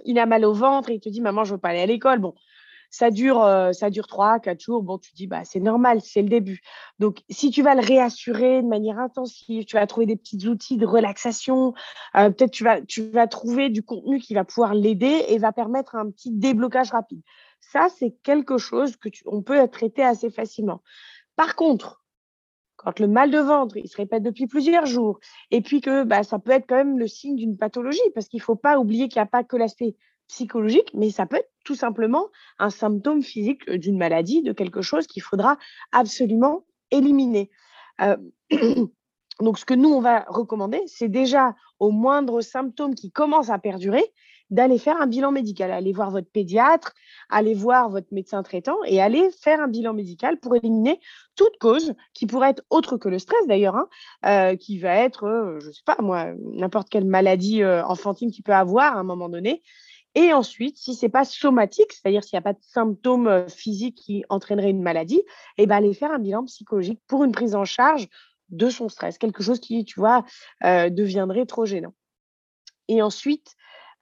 Il 0.06 0.18
a 0.18 0.26
mal 0.26 0.46
au 0.46 0.54
ventre 0.54 0.90
et 0.90 0.96
il 0.96 1.00
te 1.00 1.10
dit, 1.10 1.22
maman, 1.22 1.44
je 1.44 1.54
veux 1.54 1.60
pas 1.60 1.70
aller 1.70 1.82
à 1.82 1.86
l'école. 1.86 2.20
Bon, 2.20 2.34
ça 2.90 3.12
dure, 3.12 3.44
euh, 3.44 3.74
ça 3.74 3.90
dure 3.90 4.08
trois, 4.08 4.40
quatre 4.40 4.62
jours. 4.62 4.82
Bon, 4.82 4.98
tu 4.98 5.14
dis, 5.14 5.28
bah, 5.28 5.44
c'est 5.44 5.60
normal, 5.60 6.00
c'est 6.02 6.22
le 6.22 6.30
début. 6.30 6.62
Donc, 7.00 7.22
si 7.30 7.52
tu 7.52 7.62
vas 7.62 7.76
le 7.76 7.82
réassurer 7.82 8.62
de 8.62 8.68
manière 8.68 8.98
intensive, 8.98 9.66
tu 9.66 9.76
vas 9.76 9.86
trouver 9.86 10.06
des 10.06 10.16
petits 10.16 10.48
outils 10.48 10.78
de 10.78 10.88
relaxation. 10.88 11.74
peut-être 12.14 12.52
tu 12.52 12.64
vas, 12.64 12.82
tu 12.82 13.10
vas 13.10 13.28
trouver 13.28 13.70
du 13.70 13.84
contenu 13.84 14.20
qui 14.20 14.34
va 14.34 14.46
pouvoir 14.46 14.74
l'aider 14.74 15.26
et 15.28 15.38
va 15.38 15.52
permettre 15.52 15.96
un 15.96 16.10
petit 16.10 16.32
déblocage 16.32 16.92
rapide. 16.92 17.22
Ça, 17.60 17.88
c'est 17.96 18.16
quelque 18.24 18.58
chose 18.58 18.96
que 18.96 19.10
on 19.26 19.42
peut 19.42 19.68
traiter 19.68 20.04
assez 20.04 20.30
facilement. 20.30 20.82
Par 21.42 21.56
contre, 21.56 22.04
quand 22.76 23.00
le 23.00 23.08
mal 23.08 23.32
de 23.32 23.40
ventre, 23.40 23.76
il 23.76 23.90
se 23.90 23.98
répète 23.98 24.22
depuis 24.22 24.46
plusieurs 24.46 24.86
jours, 24.86 25.20
et 25.50 25.62
puis 25.62 25.82
que 25.82 26.04
bah, 26.04 26.22
ça 26.22 26.38
peut 26.38 26.52
être 26.52 26.68
quand 26.70 26.76
même 26.76 27.00
le 27.00 27.08
signe 27.08 27.36
d'une 27.36 27.58
pathologie, 27.58 28.00
parce 28.14 28.28
qu'il 28.28 28.38
ne 28.38 28.44
faut 28.44 28.56
pas 28.56 28.78
oublier 28.78 29.08
qu'il 29.10 29.20
n'y 29.20 29.24
a 29.24 29.26
pas 29.26 29.44
que 29.44 29.58
l'aspect 29.58 29.96
psychologique, 30.28 30.92
mais 30.94 31.10
ça 31.10 31.26
peut 31.26 31.38
être 31.38 31.52
tout 31.66 31.74
simplement 31.74 32.28
un 32.60 32.70
symptôme 32.70 33.24
physique 33.24 33.68
d'une 33.72 33.98
maladie, 33.98 34.44
de 34.44 34.54
quelque 34.54 34.84
chose 34.84 35.08
qu'il 35.08 35.24
faudra 35.24 35.58
absolument 35.92 36.64
éliminer. 36.92 37.50
Euh, 38.02 38.18
donc, 39.40 39.58
ce 39.58 39.66
que 39.66 39.74
nous, 39.74 39.90
on 39.90 40.00
va 40.00 40.26
recommander, 40.28 40.84
c'est 40.86 41.10
déjà 41.10 41.56
au 41.80 41.90
moindre 41.90 42.42
symptôme 42.42 42.94
qui 42.94 43.12
commence 43.12 43.50
à 43.50 43.58
perdurer, 43.58 44.14
d'aller 44.52 44.78
faire 44.78 45.02
un 45.02 45.08
bilan 45.08 45.32
médical, 45.32 45.72
aller 45.72 45.94
voir 45.94 46.12
votre 46.12 46.30
pédiatre, 46.30 46.94
aller 47.30 47.56
voir 47.56 47.90
votre 47.90 48.14
médecin 48.14 48.44
traitant 48.44 48.78
et 48.86 49.02
aller 49.02 49.30
faire 49.32 49.60
un 49.60 49.68
bilan 49.68 49.94
médical 49.94 50.40
pour 50.40 50.56
éliminer 50.56 51.00
toute 51.36 51.58
cause 51.60 51.94
qui 52.14 52.28
pourrait 52.28 52.52
être 52.52 52.64
autre 52.70 52.98
que 52.98 53.10
le 53.10 53.18
stress 53.18 53.48
d'ailleurs, 53.48 53.76
hein, 53.76 53.90
euh, 54.26 54.56
qui 54.56 54.78
va 54.78 54.96
être, 54.98 55.24
euh, 55.24 55.60
je 55.60 55.68
ne 55.70 55.72
sais 55.72 55.84
pas 55.86 55.98
moi, 56.00 56.28
n'importe 56.54 56.90
quelle 56.90 57.06
maladie 57.06 57.66
enfantine 57.66 58.32
qu'il 58.32 58.44
peut 58.44 58.54
avoir 58.54 58.96
à 58.96 59.00
un 59.00 59.04
moment 59.04 59.30
donné, 59.30 59.64
et 60.14 60.34
ensuite, 60.34 60.78
si 60.78 60.94
ce 60.94 61.06
n'est 61.06 61.10
pas 61.10 61.24
somatique, 61.24 61.94
c'est-à-dire 61.94 62.24
s'il 62.24 62.36
n'y 62.36 62.40
a 62.40 62.44
pas 62.44 62.54
de 62.54 62.62
symptômes 62.62 63.28
euh, 63.28 63.48
physiques 63.48 63.96
qui 63.96 64.26
entraîneraient 64.30 64.70
une 64.70 64.82
maladie, 64.82 65.22
eh 65.58 65.66
ben, 65.66 65.78
aller 65.78 65.94
faire 65.94 66.12
un 66.12 66.20
bilan 66.20 66.44
psychologique 66.46 67.00
pour 67.08 67.24
une 67.24 67.32
prise 67.32 67.56
en 67.56 67.66
charge 67.66 68.08
de 68.50 68.70
son 68.70 68.90
stress, 68.90 69.18
quelque 69.18 69.42
chose 69.42 69.62
qui, 69.62 69.86
tu 69.86 70.00
vois, 70.00 70.26
euh, 70.66 70.90
deviendrait 70.90 71.46
trop 71.46 71.66
gênant. 71.66 71.94
Et 72.90 73.02
ensuite, 73.02 73.56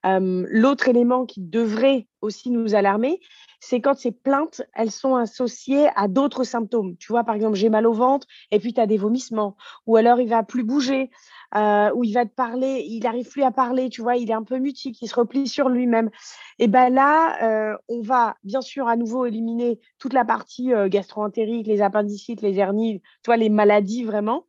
L'autre 0.03 0.87
élément 0.87 1.25
qui 1.25 1.41
devrait 1.41 2.07
aussi 2.21 2.51
nous 2.51 2.75
alarmer, 2.75 3.19
c'est 3.59 3.81
quand 3.81 3.97
ces 3.97 4.11
plaintes, 4.11 4.61
elles 4.73 4.91
sont 4.91 5.15
associées 5.15 5.89
à 5.95 6.07
d'autres 6.07 6.43
symptômes. 6.43 6.95
Tu 6.97 7.11
vois, 7.11 7.23
par 7.23 7.35
exemple, 7.35 7.55
j'ai 7.55 7.69
mal 7.69 7.85
au 7.85 7.93
ventre 7.93 8.25
et 8.51 8.59
puis 8.59 8.73
tu 8.73 8.79
as 8.79 8.87
des 8.87 8.97
vomissements. 8.97 9.57
Ou 9.85 9.97
alors, 9.97 10.21
il 10.21 10.29
va 10.29 10.43
plus 10.43 10.63
bouger, 10.63 11.09
ou 11.55 12.03
il 12.03 12.13
va 12.13 12.25
te 12.25 12.33
parler, 12.33 12.85
il 12.87 13.01
n'arrive 13.03 13.29
plus 13.29 13.43
à 13.43 13.51
parler, 13.51 13.89
tu 13.89 14.01
vois, 14.01 14.15
il 14.15 14.29
est 14.29 14.33
un 14.33 14.43
peu 14.43 14.57
mutique, 14.59 15.01
il 15.01 15.07
se 15.07 15.15
replie 15.15 15.47
sur 15.47 15.69
lui-même. 15.69 16.09
Et 16.59 16.67
bien 16.67 16.89
là, 16.89 17.77
on 17.89 18.01
va 18.01 18.35
bien 18.43 18.61
sûr 18.61 18.87
à 18.87 18.95
nouveau 18.95 19.25
éliminer 19.25 19.79
toute 19.97 20.13
la 20.13 20.25
partie 20.25 20.73
euh, 20.73 20.87
gastro-entérique, 20.87 21.67
les 21.67 21.81
appendicites, 21.81 22.41
les 22.41 22.57
hernies, 22.57 23.01
tu 23.23 23.35
les 23.35 23.49
maladies 23.49 24.03
vraiment. 24.03 24.45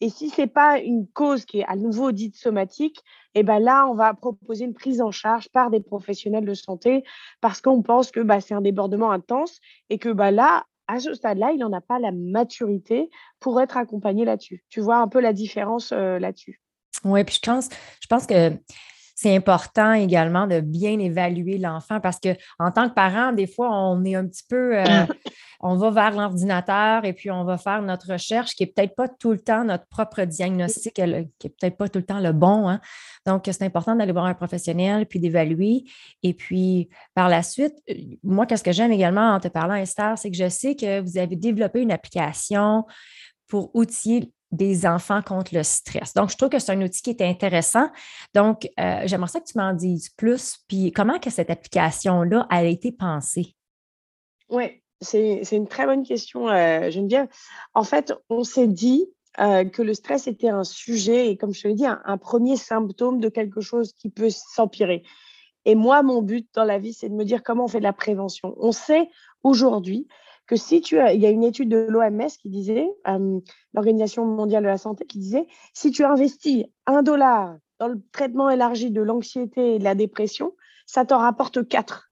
Et 0.00 0.08
si 0.08 0.30
ce 0.30 0.42
n'est 0.42 0.46
pas 0.48 0.78
une 0.78 1.06
cause 1.06 1.44
qui 1.44 1.60
est 1.60 1.66
à 1.66 1.76
nouveau 1.76 2.10
dite 2.12 2.36
somatique, 2.36 3.02
eh 3.34 3.42
ben 3.42 3.58
là, 3.58 3.86
on 3.88 3.94
va 3.94 4.14
proposer 4.14 4.64
une 4.64 4.74
prise 4.74 5.00
en 5.00 5.10
charge 5.10 5.48
par 5.48 5.70
des 5.70 5.80
professionnels 5.80 6.44
de 6.44 6.54
santé 6.54 7.04
parce 7.40 7.60
qu'on 7.60 7.82
pense 7.82 8.10
que 8.10 8.20
bah, 8.20 8.40
c'est 8.40 8.54
un 8.54 8.60
débordement 8.60 9.10
intense 9.10 9.58
et 9.90 9.98
que 9.98 10.10
bah, 10.10 10.30
là, 10.30 10.64
à 10.88 11.00
ce 11.00 11.14
stade-là, 11.14 11.52
il 11.52 11.58
n'en 11.58 11.72
a 11.72 11.80
pas 11.80 11.98
la 11.98 12.12
maturité 12.12 13.08
pour 13.40 13.60
être 13.60 13.76
accompagné 13.76 14.24
là-dessus. 14.24 14.64
Tu 14.68 14.80
vois 14.80 14.96
un 14.96 15.08
peu 15.08 15.20
la 15.20 15.32
différence 15.32 15.92
euh, 15.92 16.18
là-dessus. 16.18 16.60
Oui, 17.04 17.24
puis 17.24 17.36
je 17.36 17.50
pense, 17.50 17.68
je 18.00 18.06
pense 18.06 18.26
que 18.26 18.52
c'est 19.14 19.34
important 19.34 19.92
également 19.92 20.46
de 20.46 20.60
bien 20.60 20.98
évaluer 20.98 21.58
l'enfant 21.58 22.00
parce 22.00 22.18
que 22.18 22.30
en 22.58 22.70
tant 22.70 22.88
que 22.88 22.94
parent, 22.94 23.32
des 23.32 23.46
fois, 23.46 23.70
on 23.70 24.04
est 24.04 24.14
un 24.14 24.26
petit 24.26 24.44
peu, 24.48 24.78
euh, 24.78 24.84
on 25.62 25.76
va 25.76 25.90
vers 25.90 26.10
l'ordinateur 26.10 27.04
et 27.04 27.12
puis 27.12 27.30
on 27.30 27.44
va 27.44 27.56
faire 27.56 27.82
notre 27.82 28.12
recherche 28.12 28.54
qui 28.56 28.64
n'est 28.64 28.70
peut-être 28.70 28.96
pas 28.96 29.08
tout 29.08 29.30
le 29.30 29.38
temps 29.38 29.64
notre 29.64 29.86
propre 29.86 30.24
diagnostic, 30.24 30.94
qui 30.94 31.02
n'est 31.02 31.30
peut-être 31.40 31.76
pas 31.76 31.88
tout 31.88 32.00
le 32.00 32.04
temps 32.04 32.18
le 32.18 32.32
bon. 32.32 32.68
Hein. 32.68 32.80
Donc, 33.26 33.44
c'est 33.44 33.62
important 33.62 33.94
d'aller 33.94 34.12
voir 34.12 34.24
un 34.24 34.34
professionnel 34.34 35.06
puis 35.06 35.20
d'évaluer. 35.20 35.84
Et 36.24 36.34
puis, 36.34 36.88
par 37.14 37.28
la 37.28 37.44
suite, 37.44 37.74
euh, 37.88 37.94
moi, 38.24 38.46
qu'est-ce 38.46 38.64
que 38.64 38.72
j'aime 38.72 38.90
également 38.90 39.34
en 39.34 39.40
te 39.40 39.48
parlant, 39.48 39.74
Esther, 39.74 40.18
c'est 40.18 40.30
que 40.30 40.36
je 40.36 40.48
sais 40.48 40.74
que 40.74 41.00
vous 41.00 41.16
avez 41.16 41.36
développé 41.36 41.80
une 41.80 41.92
application 41.92 42.84
pour 43.46 43.70
outiller 43.74 44.32
des 44.50 44.84
enfants 44.84 45.22
contre 45.22 45.54
le 45.54 45.62
stress. 45.62 46.12
Donc, 46.12 46.30
je 46.30 46.36
trouve 46.36 46.50
que 46.50 46.58
c'est 46.58 46.72
un 46.72 46.82
outil 46.82 47.02
qui 47.02 47.10
est 47.10 47.22
intéressant. 47.22 47.88
Donc, 48.34 48.68
euh, 48.80 49.02
j'aimerais 49.04 49.28
ça 49.28 49.40
que 49.40 49.46
tu 49.46 49.56
m'en 49.56 49.72
dises 49.72 50.10
plus. 50.10 50.58
Puis, 50.66 50.90
comment 50.92 51.18
cette 51.26 51.50
application-là 51.50 52.46
a 52.50 52.64
été 52.64 52.92
pensée? 52.92 53.54
Oui, 54.50 54.81
c'est 55.02 55.56
une 55.56 55.68
très 55.68 55.86
bonne 55.86 56.04
question, 56.04 56.48
euh, 56.48 56.90
Geneviève. 56.90 57.28
En 57.74 57.84
fait, 57.84 58.14
on 58.28 58.44
s'est 58.44 58.68
dit 58.68 59.06
euh, 59.40 59.64
que 59.64 59.82
le 59.82 59.94
stress 59.94 60.26
était 60.26 60.48
un 60.48 60.64
sujet 60.64 61.30
et, 61.30 61.36
comme 61.36 61.54
je 61.54 61.62
te 61.62 61.68
l'ai 61.68 61.74
dit, 61.74 61.86
un, 61.86 62.18
premier 62.18 62.56
symptôme 62.56 63.20
de 63.20 63.28
quelque 63.28 63.60
chose 63.60 63.92
qui 63.94 64.10
peut 64.10 64.30
s'empirer. 64.30 65.02
Et 65.64 65.74
moi, 65.74 66.02
mon 66.02 66.22
but 66.22 66.48
dans 66.54 66.64
la 66.64 66.78
vie, 66.78 66.92
c'est 66.92 67.08
de 67.08 67.14
me 67.14 67.24
dire 67.24 67.42
comment 67.42 67.64
on 67.64 67.68
fait 67.68 67.78
de 67.78 67.84
la 67.84 67.92
prévention. 67.92 68.54
On 68.58 68.72
sait 68.72 69.08
aujourd'hui 69.42 70.08
que 70.46 70.56
si 70.56 70.80
tu 70.80 70.98
as, 70.98 71.14
il 71.14 71.20
y 71.20 71.26
a 71.26 71.30
une 71.30 71.44
étude 71.44 71.68
de 71.68 71.86
l'OMS 71.88 72.28
qui 72.40 72.50
disait, 72.50 72.90
euh, 73.08 73.40
l'Organisation 73.72 74.24
mondiale 74.24 74.64
de 74.64 74.68
la 74.68 74.78
santé, 74.78 75.06
qui 75.06 75.18
disait, 75.18 75.46
si 75.72 75.92
tu 75.92 76.04
investis 76.04 76.64
un 76.86 77.02
dollar 77.02 77.56
dans 77.78 77.88
le 77.88 78.02
traitement 78.12 78.50
élargi 78.50 78.90
de 78.90 79.02
l'anxiété 79.02 79.76
et 79.76 79.78
de 79.78 79.84
la 79.84 79.94
dépression, 79.94 80.54
ça 80.86 81.04
t'en 81.04 81.18
rapporte 81.18 81.66
quatre. 81.66 82.10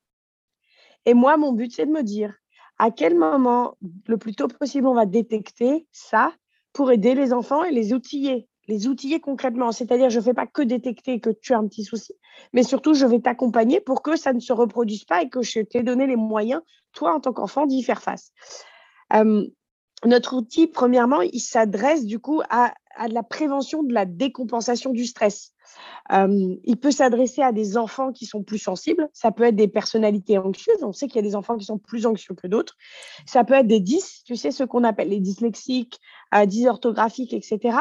Et 1.07 1.15
moi, 1.15 1.37
mon 1.37 1.53
but, 1.53 1.73
c'est 1.73 1.87
de 1.87 1.91
me 1.91 2.03
dire, 2.03 2.40
à 2.81 2.91
quel 2.91 3.15
moment, 3.15 3.77
le 4.07 4.17
plus 4.17 4.35
tôt 4.35 4.49
possible, 4.49 4.87
on 4.87 4.95
va 4.95 5.05
détecter 5.05 5.87
ça 5.93 6.33
pour 6.73 6.91
aider 6.91 7.15
les 7.15 7.35
enfants 7.35 7.63
et 7.63 7.71
les 7.71 7.93
outiller 7.93 8.49
les 8.69 8.87
outiller 8.87 9.21
concrètement. 9.21 9.73
C'est-à-dire, 9.73 10.09
je 10.11 10.21
ne 10.21 10.25
fais 10.25 10.33
pas 10.33 10.47
que 10.47 10.63
détecter 10.63 11.19
que 11.19 11.31
tu 11.31 11.53
as 11.53 11.59
un 11.59 11.67
petit 11.67 11.85
souci, 11.85 12.15
mais 12.53 12.63
surtout, 12.63 12.95
je 12.95 13.05
vais 13.05 13.19
t'accompagner 13.19 13.81
pour 13.81 14.01
que 14.01 14.17
ça 14.17 14.33
ne 14.33 14.39
se 14.39 14.53
reproduise 14.53 15.05
pas 15.05 15.23
et 15.23 15.29
que 15.29 15.43
je 15.43 15.61
t'ai 15.61 15.83
donné 15.83 16.07
les 16.07 16.17
moyens, 16.17 16.63
toi, 16.93 17.15
en 17.15 17.21
tant 17.21 17.33
qu'enfant, 17.33 17.67
d'y 17.67 17.83
faire 17.83 18.01
face. 18.01 18.33
notre 20.05 20.37
outil, 20.37 20.69
premièrement, 20.69 21.21
il 21.21 21.41
s'adresse 21.41 22.07
du 22.07 22.21
coup 22.21 22.43
à, 22.49 22.73
à 22.97 23.09
la 23.09 23.23
prévention 23.23 23.83
de 23.83 23.93
la 23.93 24.05
décompensation 24.05 24.93
du 24.93 25.07
stress. 25.07 25.53
Euh, 26.13 26.57
il 26.65 26.77
peut 26.77 26.91
s'adresser 26.91 27.43
à 27.43 27.53
des 27.53 27.77
enfants 27.77 28.13
qui 28.13 28.27
sont 28.27 28.43
plus 28.43 28.59
sensibles. 28.59 29.09
Ça 29.13 29.31
peut 29.31 29.45
être 29.45 29.57
des 29.57 29.69
personnalités 29.69 30.39
anxieuses. 30.39 30.83
On 30.83 30.93
sait 30.93 31.07
qu'il 31.07 31.17
y 31.17 31.25
a 31.25 31.29
des 31.29 31.37
enfants 31.37 31.57
qui 31.57 31.65
sont 31.65 31.79
plus 31.79 32.07
anxieux 32.07 32.35
que 32.35 32.47
d'autres. 32.47 32.77
Ça 33.27 33.45
peut 33.45 33.55
être 33.55 33.67
des 33.67 33.81
dys, 33.81 34.23
tu 34.25 34.37
sais, 34.37 34.51
ce 34.51 34.65
qu'on 34.65 34.85
appelle 34.85 35.09
les 35.09 35.21
dyslexiques, 35.21 36.01
euh, 36.35 36.47
dysorthographiques, 36.47 37.33
etc. 37.33 37.79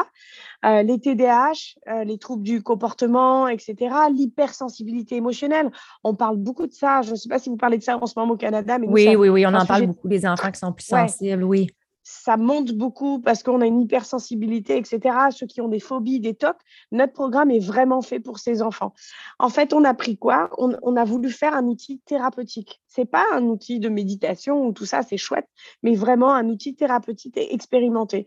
Euh, 0.66 0.84
les 0.84 1.00
TDAH, 1.00 1.76
euh, 1.88 2.04
les 2.04 2.18
troubles 2.18 2.44
du 2.44 2.62
comportement, 2.62 3.48
etc. 3.48 3.76
L'hypersensibilité 4.14 5.16
émotionnelle. 5.16 5.72
On 6.04 6.16
parle 6.16 6.38
beaucoup 6.38 6.68
de 6.68 6.74
ça. 6.74 7.02
Je 7.02 7.12
ne 7.12 7.16
sais 7.16 7.30
pas 7.30 7.40
si 7.40 7.50
vous 7.50 7.58
parlez 7.58 7.78
de 7.78 7.84
ça 7.84 7.98
en 7.98 8.06
ce 8.06 8.14
moment 8.18 8.34
au 8.34 8.38
Canada. 8.38 8.78
Mais 8.78 8.88
oui, 8.88 9.16
oui, 9.16 9.30
oui, 9.30 9.46
on 9.48 9.54
en 9.54 9.66
parle 9.66 9.88
beaucoup 9.88 10.08
des 10.08 10.28
enfants 10.28 10.52
qui 10.52 10.60
sont 10.60 10.74
plus 10.74 10.86
sensibles, 10.86 11.44
oui 11.44 11.70
ça 12.12 12.38
monte 12.38 12.72
beaucoup 12.72 13.20
parce 13.20 13.44
qu'on 13.44 13.62
a 13.62 13.68
une 13.68 13.82
hypersensibilité, 13.82 14.78
etc. 14.78 15.16
Ceux 15.30 15.46
qui 15.46 15.62
ont 15.62 15.68
des 15.68 15.80
phobies, 15.80 16.20
des 16.20 16.34
tocs, 16.34 16.58
notre 16.92 17.14
programme 17.14 17.52
est 17.52 17.60
vraiment 17.60 18.02
fait 18.02 18.20
pour 18.20 18.40
ces 18.40 18.64
enfants. 18.64 18.96
En 19.38 19.50
fait, 19.50 19.74
on 19.74 19.84
a 19.84 19.94
pris 19.94 20.18
quoi? 20.18 20.50
On, 20.58 20.96
a 20.96 21.06
voulu 21.06 21.30
faire 21.30 21.54
un 21.54 21.66
outil 21.66 22.00
thérapeutique. 22.00 22.82
C'est 22.88 23.06
pas 23.06 23.26
un 23.32 23.44
outil 23.44 23.80
de 23.80 23.90
méditation 23.90 24.66
ou 24.66 24.74
tout 24.74 24.88
ça, 24.88 25.04
c'est 25.04 25.18
chouette, 25.18 25.48
mais 25.84 25.94
vraiment 25.94 26.34
un 26.34 26.50
outil 26.50 26.76
thérapeutique 26.76 27.38
et 27.38 27.54
expérimenté. 27.54 28.26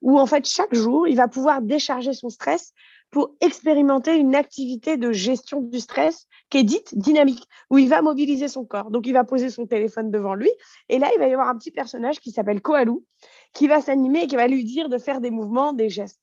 Où 0.00 0.20
en 0.20 0.26
fait, 0.26 0.46
chaque 0.48 0.74
jour, 0.74 1.08
il 1.08 1.16
va 1.16 1.26
pouvoir 1.26 1.60
décharger 1.60 2.12
son 2.12 2.28
stress 2.28 2.72
pour 3.14 3.30
expérimenter 3.40 4.16
une 4.16 4.34
activité 4.34 4.96
de 4.96 5.12
gestion 5.12 5.60
du 5.60 5.78
stress 5.78 6.26
qui 6.50 6.58
est 6.58 6.64
dite 6.64 6.98
dynamique, 6.98 7.48
où 7.70 7.78
il 7.78 7.88
va 7.88 8.02
mobiliser 8.02 8.48
son 8.48 8.64
corps. 8.64 8.90
Donc, 8.90 9.06
il 9.06 9.12
va 9.12 9.22
poser 9.22 9.50
son 9.50 9.68
téléphone 9.68 10.10
devant 10.10 10.34
lui, 10.34 10.50
et 10.88 10.98
là, 10.98 11.08
il 11.14 11.20
va 11.20 11.28
y 11.28 11.32
avoir 11.32 11.48
un 11.48 11.56
petit 11.56 11.70
personnage 11.70 12.18
qui 12.18 12.32
s'appelle 12.32 12.60
Koalou, 12.60 13.04
qui 13.52 13.68
va 13.68 13.80
s'animer 13.80 14.24
et 14.24 14.26
qui 14.26 14.34
va 14.34 14.48
lui 14.48 14.64
dire 14.64 14.88
de 14.88 14.98
faire 14.98 15.20
des 15.20 15.30
mouvements, 15.30 15.72
des 15.72 15.90
gestes. 15.90 16.20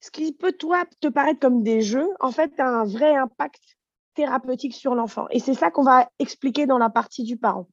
Ce 0.00 0.10
qui 0.10 0.32
peut, 0.32 0.52
toi, 0.52 0.84
te 1.00 1.08
paraître 1.08 1.40
comme 1.40 1.62
des 1.62 1.82
jeux, 1.82 2.08
en 2.20 2.32
fait, 2.32 2.58
a 2.58 2.66
un 2.66 2.84
vrai 2.84 3.14
impact 3.14 3.76
thérapeutique 4.14 4.74
sur 4.74 4.94
l'enfant. 4.94 5.26
Et 5.30 5.40
c'est 5.40 5.52
ça 5.52 5.70
qu'on 5.70 5.84
va 5.84 6.08
expliquer 6.18 6.64
dans 6.64 6.78
la 6.78 6.88
partie 6.88 7.22
du 7.22 7.36
parent. 7.36 7.68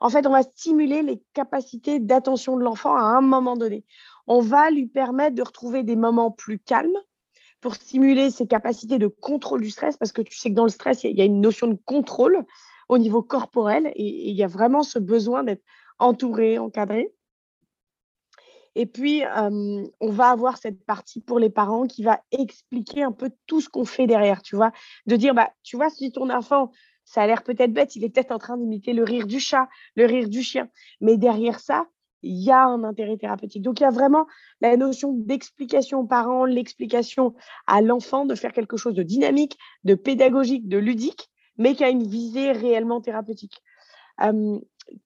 En 0.00 0.08
fait, 0.08 0.26
on 0.26 0.30
va 0.30 0.42
stimuler 0.42 1.02
les 1.02 1.22
capacités 1.34 2.00
d'attention 2.00 2.56
de 2.56 2.62
l'enfant 2.62 2.96
à 2.96 3.02
un 3.02 3.20
moment 3.20 3.58
donné. 3.58 3.84
On 4.26 4.40
va 4.40 4.70
lui 4.70 4.86
permettre 4.86 5.34
de 5.34 5.42
retrouver 5.42 5.82
des 5.82 5.96
moments 5.96 6.30
plus 6.30 6.58
calmes, 6.58 6.96
pour 7.60 7.74
stimuler 7.74 8.30
ses 8.30 8.46
capacités 8.46 8.98
de 8.98 9.06
contrôle 9.06 9.60
du 9.60 9.70
stress, 9.70 9.96
parce 9.96 10.12
que 10.12 10.22
tu 10.22 10.36
sais 10.36 10.50
que 10.50 10.54
dans 10.54 10.64
le 10.64 10.70
stress, 10.70 11.04
il 11.04 11.16
y, 11.16 11.22
a 11.22 11.24
une 11.24 11.40
notion 11.40 11.66
de 11.66 11.78
contrôle 11.84 12.44
au 12.88 12.98
niveau 12.98 13.22
corporel 13.22 13.92
et 13.94 14.30
il 14.30 14.36
y 14.36 14.42
a 14.42 14.46
vraiment 14.46 14.82
ce 14.82 14.98
besoin 14.98 15.44
d'être 15.44 15.62
entouré, 15.98 16.58
encadré. 16.58 17.12
Et 18.76 18.86
puis, 18.86 19.24
euh, 19.24 19.84
on 20.00 20.10
va 20.10 20.30
avoir 20.30 20.56
cette 20.56 20.84
partie 20.86 21.20
pour 21.20 21.38
les 21.38 21.50
parents 21.50 21.86
qui 21.86 22.02
va 22.02 22.22
expliquer 22.30 23.02
un 23.02 23.12
peu 23.12 23.30
tout 23.46 23.60
ce 23.60 23.68
qu'on 23.68 23.84
fait 23.84 24.06
derrière, 24.06 24.42
tu 24.42 24.56
vois, 24.56 24.72
de 25.06 25.16
dire, 25.16 25.34
bah, 25.34 25.50
tu 25.62 25.76
vois, 25.76 25.90
si 25.90 26.12
ton 26.12 26.30
enfant, 26.30 26.70
ça 27.04 27.22
a 27.22 27.26
l'air 27.26 27.42
peut-être 27.42 27.72
bête, 27.72 27.96
il 27.96 28.04
est 28.04 28.08
peut-être 28.08 28.30
en 28.30 28.38
train 28.38 28.56
d'imiter 28.56 28.92
le 28.92 29.02
rire 29.02 29.26
du 29.26 29.40
chat, 29.40 29.68
le 29.96 30.06
rire 30.06 30.28
du 30.28 30.42
chien, 30.42 30.68
mais 31.00 31.16
derrière 31.16 31.58
ça, 31.58 31.86
il 32.22 32.42
y 32.42 32.50
a 32.50 32.64
un 32.64 32.84
intérêt 32.84 33.16
thérapeutique. 33.16 33.62
Donc, 33.62 33.80
il 33.80 33.84
y 33.84 33.86
a 33.86 33.90
vraiment 33.90 34.26
la 34.60 34.76
notion 34.76 35.12
d'explication 35.12 36.00
aux 36.00 36.06
parents, 36.06 36.44
l'explication 36.44 37.34
à 37.66 37.80
l'enfant 37.80 38.24
de 38.24 38.34
faire 38.34 38.52
quelque 38.52 38.76
chose 38.76 38.94
de 38.94 39.02
dynamique, 39.02 39.58
de 39.84 39.94
pédagogique, 39.94 40.68
de 40.68 40.78
ludique, 40.78 41.30
mais 41.56 41.74
qui 41.74 41.84
a 41.84 41.90
une 41.90 42.06
visée 42.06 42.52
réellement 42.52 43.00
thérapeutique. 43.00 43.62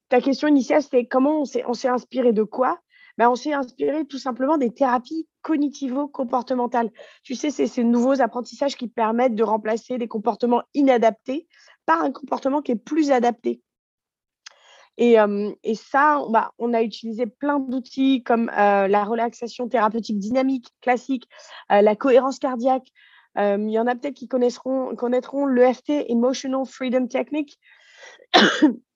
ta 0.09 0.21
question 0.21 0.49
initiale, 0.49 0.83
c'était 0.83 1.06
comment 1.06 1.42
on 1.42 1.75
s'est 1.75 1.88
inspiré 1.88 2.33
de 2.33 2.42
quoi? 2.42 2.78
Ben, 3.16 3.30
On 3.30 3.37
s'est 3.37 3.52
inspiré 3.52 4.04
tout 4.06 4.18
simplement 4.18 4.59
des 4.59 4.73
thérapies 4.73 5.28
cognitivo-comportementales. 5.42 6.90
Tu 7.23 7.35
sais, 7.35 7.50
c'est 7.50 7.66
ces 7.66 7.85
nouveaux 7.85 8.21
apprentissages 8.21 8.76
qui 8.76 8.88
permettent 8.88 9.35
de 9.35 9.44
remplacer 9.44 9.99
des 9.99 10.09
comportements 10.09 10.62
inadaptés 10.75 11.47
par 11.87 12.02
un 12.02 12.11
comportement 12.11 12.62
qui 12.62 12.73
est 12.73 12.76
plus 12.76 13.11
adapté. 13.11 13.61
Et, 14.96 15.16
ça, 15.74 16.22
bah, 16.30 16.52
on 16.58 16.72
a 16.72 16.82
utilisé 16.82 17.26
plein 17.26 17.58
d'outils 17.58 18.22
comme 18.22 18.46
la 18.46 19.04
relaxation 19.04 19.68
thérapeutique 19.68 20.18
dynamique 20.18 20.68
classique, 20.80 21.28
la 21.68 21.96
cohérence 21.96 22.38
cardiaque. 22.38 22.88
Il 23.36 23.70
y 23.70 23.78
en 23.78 23.86
a 23.86 23.94
peut-être 23.94 24.14
qui 24.14 24.28
connaîtront, 24.28 24.94
connaîtront 24.94 25.46
l'EFT, 25.46 25.90
Emotional 26.08 26.64
Freedom 26.64 27.06
Technique. 27.08 27.58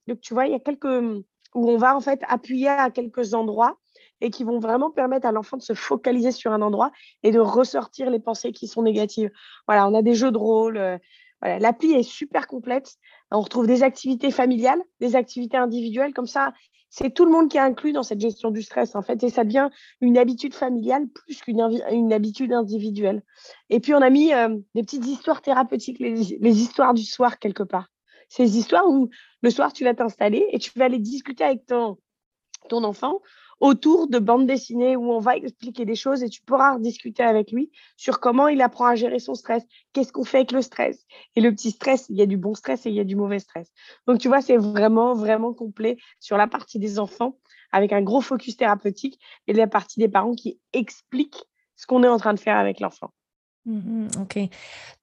Donc, 0.06 0.20
tu 0.20 0.34
vois, 0.34 0.46
il 0.46 0.52
y 0.52 0.54
a 0.54 0.60
quelques 0.60 1.24
où 1.54 1.70
on 1.70 1.78
va 1.78 1.96
en 1.96 2.00
fait 2.00 2.20
appuyer 2.28 2.68
à 2.68 2.90
quelques 2.90 3.34
endroits 3.34 3.78
et 4.20 4.30
qui 4.30 4.44
vont 4.44 4.58
vraiment 4.58 4.90
permettre 4.90 5.26
à 5.26 5.32
l'enfant 5.32 5.56
de 5.56 5.62
se 5.62 5.72
focaliser 5.72 6.30
sur 6.30 6.52
un 6.52 6.60
endroit 6.60 6.92
et 7.22 7.30
de 7.30 7.40
ressortir 7.40 8.10
les 8.10 8.20
pensées 8.20 8.52
qui 8.52 8.68
sont 8.68 8.82
négatives. 8.82 9.30
Voilà, 9.66 9.88
on 9.88 9.94
a 9.94 10.02
des 10.02 10.14
jeux 10.14 10.30
de 10.30 10.38
rôle. 10.38 10.98
L'appli 11.42 11.92
est 11.92 12.02
super 12.02 12.46
complète. 12.46 12.94
On 13.30 13.40
retrouve 13.40 13.66
des 13.66 13.82
activités 13.82 14.30
familiales, 14.30 14.82
des 15.00 15.16
activités 15.16 15.56
individuelles. 15.56 16.14
Comme 16.14 16.26
ça, 16.26 16.52
c'est 16.90 17.10
tout 17.12 17.24
le 17.26 17.30
monde 17.30 17.50
qui 17.50 17.58
est 17.58 17.60
inclus 17.60 17.92
dans 17.92 18.02
cette 18.02 18.20
gestion 18.20 18.50
du 18.50 18.62
stress, 18.62 18.94
en 18.94 19.02
fait. 19.02 19.22
Et 19.22 19.28
ça 19.28 19.44
devient 19.44 19.68
une 20.00 20.16
habitude 20.16 20.54
familiale 20.54 21.06
plus 21.08 21.40
qu'une 21.40 21.60
une 21.90 22.12
habitude 22.12 22.52
individuelle. 22.52 23.22
Et 23.68 23.80
puis, 23.80 23.94
on 23.94 24.00
a 24.00 24.10
mis 24.10 24.32
euh, 24.32 24.56
des 24.74 24.82
petites 24.82 25.06
histoires 25.06 25.42
thérapeutiques, 25.42 25.98
les, 25.98 26.62
histoires 26.62 26.94
du 26.94 27.04
soir, 27.04 27.38
quelque 27.38 27.62
part. 27.62 27.88
Ces 28.30 28.58
histoires 28.58 28.88
où 28.88 29.10
le 29.42 29.50
soir, 29.50 29.72
tu 29.72 29.84
vas 29.84 29.94
t'installer 29.94 30.46
et 30.52 30.58
tu 30.58 30.70
vas 30.76 30.86
aller 30.86 30.98
discuter 30.98 31.44
avec 31.44 31.66
ton 31.66 31.96
enfant 32.70 33.20
autour 33.60 34.08
de 34.08 34.18
bandes 34.18 34.46
dessinées 34.46 34.96
où 34.96 35.12
on 35.12 35.18
va 35.18 35.36
expliquer 35.36 35.84
des 35.84 35.94
choses 35.94 36.22
et 36.22 36.28
tu 36.28 36.42
pourras 36.42 36.78
discuter 36.78 37.22
avec 37.22 37.50
lui 37.50 37.70
sur 37.96 38.20
comment 38.20 38.48
il 38.48 38.62
apprend 38.62 38.86
à 38.86 38.94
gérer 38.94 39.18
son 39.18 39.34
stress, 39.34 39.64
qu'est-ce 39.92 40.12
qu'on 40.12 40.24
fait 40.24 40.38
avec 40.38 40.52
le 40.52 40.62
stress. 40.62 41.06
Et 41.36 41.40
le 41.40 41.52
petit 41.52 41.72
stress, 41.72 42.06
il 42.08 42.16
y 42.16 42.22
a 42.22 42.26
du 42.26 42.36
bon 42.36 42.54
stress 42.54 42.86
et 42.86 42.90
il 42.90 42.94
y 42.94 43.00
a 43.00 43.04
du 43.04 43.16
mauvais 43.16 43.38
stress. 43.38 43.70
Donc, 44.06 44.18
tu 44.18 44.28
vois, 44.28 44.40
c'est 44.40 44.56
vraiment, 44.56 45.14
vraiment 45.14 45.52
complet 45.52 45.98
sur 46.20 46.36
la 46.36 46.46
partie 46.46 46.78
des 46.78 46.98
enfants 46.98 47.36
avec 47.72 47.92
un 47.92 48.02
gros 48.02 48.20
focus 48.20 48.56
thérapeutique 48.56 49.20
et 49.46 49.52
la 49.52 49.66
partie 49.66 50.00
des 50.00 50.08
parents 50.08 50.34
qui 50.34 50.60
expliquent 50.72 51.44
ce 51.76 51.86
qu'on 51.86 52.02
est 52.02 52.08
en 52.08 52.18
train 52.18 52.34
de 52.34 52.40
faire 52.40 52.56
avec 52.56 52.80
l'enfant. 52.80 53.10
Mmh 53.66 54.08
OK. 54.20 54.38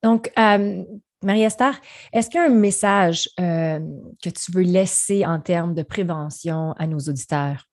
Donc, 0.01 0.31
euh, 0.39 0.83
Marie-Esther, 1.23 1.79
est-ce 2.13 2.29
qu'il 2.29 2.39
y 2.39 2.43
a 2.43 2.47
un 2.47 2.49
message 2.49 3.29
euh, 3.39 3.79
que 4.23 4.29
tu 4.29 4.51
veux 4.51 4.63
laisser 4.63 5.25
en 5.25 5.39
termes 5.39 5.73
de 5.73 5.83
prévention 5.83 6.73
à 6.77 6.87
nos 6.87 6.99
auditeurs? 6.99 7.67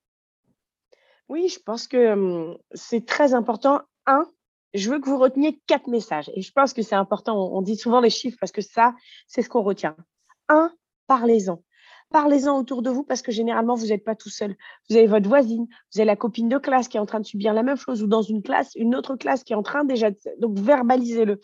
Oui, 1.33 1.49
je 1.49 1.59
pense 1.59 1.89
que 1.89 2.59
c'est 2.75 3.07
très 3.07 3.33
important. 3.33 3.81
Un, 4.05 4.27
je 4.75 4.91
veux 4.91 5.01
que 5.01 5.09
vous 5.09 5.17
reteniez 5.17 5.59
quatre 5.67 5.87
messages. 5.87 6.31
Et 6.35 6.43
je 6.43 6.53
pense 6.53 6.75
que 6.75 6.83
c'est 6.83 6.95
important. 6.95 7.51
On, 7.55 7.63
dit 7.63 7.77
souvent 7.77 8.01
les 8.01 8.11
chiffres 8.11 8.37
parce 8.39 8.53
que 8.53 8.61
ça, 8.61 8.95
c'est 9.29 9.41
ce 9.41 9.49
qu'on 9.49 9.63
retient. 9.63 9.97
Un, 10.51 10.71
parlez-en. 11.07 11.63
Parlez-en 12.11 12.59
autour 12.59 12.83
de 12.83 12.91
vous 12.91 13.03
parce 13.03 13.23
que 13.23 13.33
généralement, 13.33 13.77
vous 13.77 13.87
n'êtes 13.87 14.05
pas 14.05 14.15
tout 14.15 14.29
seul. 14.29 14.55
Vous 14.91 14.97
avez 14.97 15.07
votre 15.07 15.27
voisine, 15.27 15.67
vous 15.95 16.01
avez 16.01 16.05
la 16.05 16.17
copine 16.17 16.51
de 16.51 16.59
classe 16.59 16.87
qui 16.87 16.99
est 16.99 17.01
en 17.01 17.07
train 17.07 17.21
de 17.21 17.25
subir 17.25 17.55
la 17.55 17.63
même 17.63 17.79
chose 17.79 18.03
ou 18.03 18.07
dans 18.07 18.21
une 18.21 18.43
classe, 18.43 18.75
une 18.75 18.95
autre 18.95 19.17
classe 19.17 19.43
qui 19.43 19.55
est 19.55 19.57
en 19.57 19.63
train 19.63 19.85
déjà 19.85 20.11
de... 20.11 20.19
Donc, 20.39 20.59
verbalisez-le. 20.59 21.41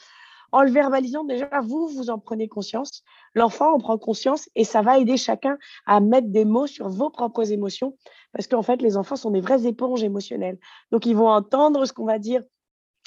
En 0.50 0.62
le 0.62 0.70
verbalisant, 0.70 1.24
déjà, 1.24 1.48
vous, 1.62 1.88
vous 1.88 2.10
en 2.10 2.18
prenez 2.18 2.48
conscience. 2.48 3.02
L'enfant 3.34 3.74
en 3.74 3.78
prend 3.78 3.98
conscience 3.98 4.48
et 4.54 4.64
ça 4.64 4.82
va 4.82 4.98
aider 4.98 5.16
chacun 5.16 5.58
à 5.86 6.00
mettre 6.00 6.28
des 6.28 6.44
mots 6.44 6.66
sur 6.66 6.88
vos 6.88 7.10
propres 7.10 7.52
émotions 7.52 7.96
parce 8.32 8.46
qu'en 8.46 8.62
fait, 8.62 8.80
les 8.80 8.96
enfants 8.96 9.16
sont 9.16 9.30
des 9.30 9.40
vraies 9.40 9.66
éponges 9.66 10.02
émotionnelles. 10.02 10.58
Donc, 10.90 11.06
ils 11.06 11.16
vont 11.16 11.28
entendre 11.28 11.84
ce 11.84 11.92
qu'on 11.92 12.06
va 12.06 12.18
dire 12.18 12.42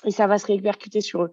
et 0.06 0.12
ça 0.12 0.28
va 0.28 0.38
se 0.38 0.48
répercuter 0.48 1.02
sur 1.02 1.24
eux. 1.24 1.32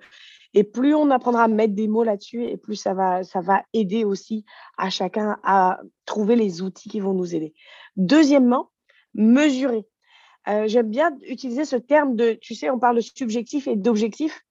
Et 0.55 0.65
plus 0.65 0.95
on 0.95 1.11
apprendra 1.11 1.45
à 1.45 1.49
mettre 1.49 1.75
des 1.75 1.88
mots 1.88 2.05
là-dessus, 2.05 2.45
et 2.45 2.57
plus 2.57 2.77
ça 2.77 2.95
va, 2.95 3.23
ça 3.23 3.41
va 3.41 3.62
aider 3.75 4.05
aussi 4.05 4.45
à 4.79 4.88
chacun 4.88 5.38
à 5.43 5.81
trouver 6.07 6.37
les 6.37 6.62
outils 6.62 6.88
qui 6.88 7.00
vont 7.00 7.12
nous 7.12 7.35
aider. 7.35 7.53
Deuxièmement, 7.97 8.71
mesurer. 9.15 9.87
Euh, 10.49 10.67
j'aime 10.67 10.88
bien 10.88 11.14
utiliser 11.27 11.66
ce 11.66 11.77
terme 11.77 12.16
de, 12.16 12.33
tu 12.40 12.55
sais, 12.55 12.71
on 12.71 12.79
parle 12.79 12.97
de 12.97 13.03
subjectif 13.03 13.68
et 13.68 13.77
d'objectif 13.77 14.42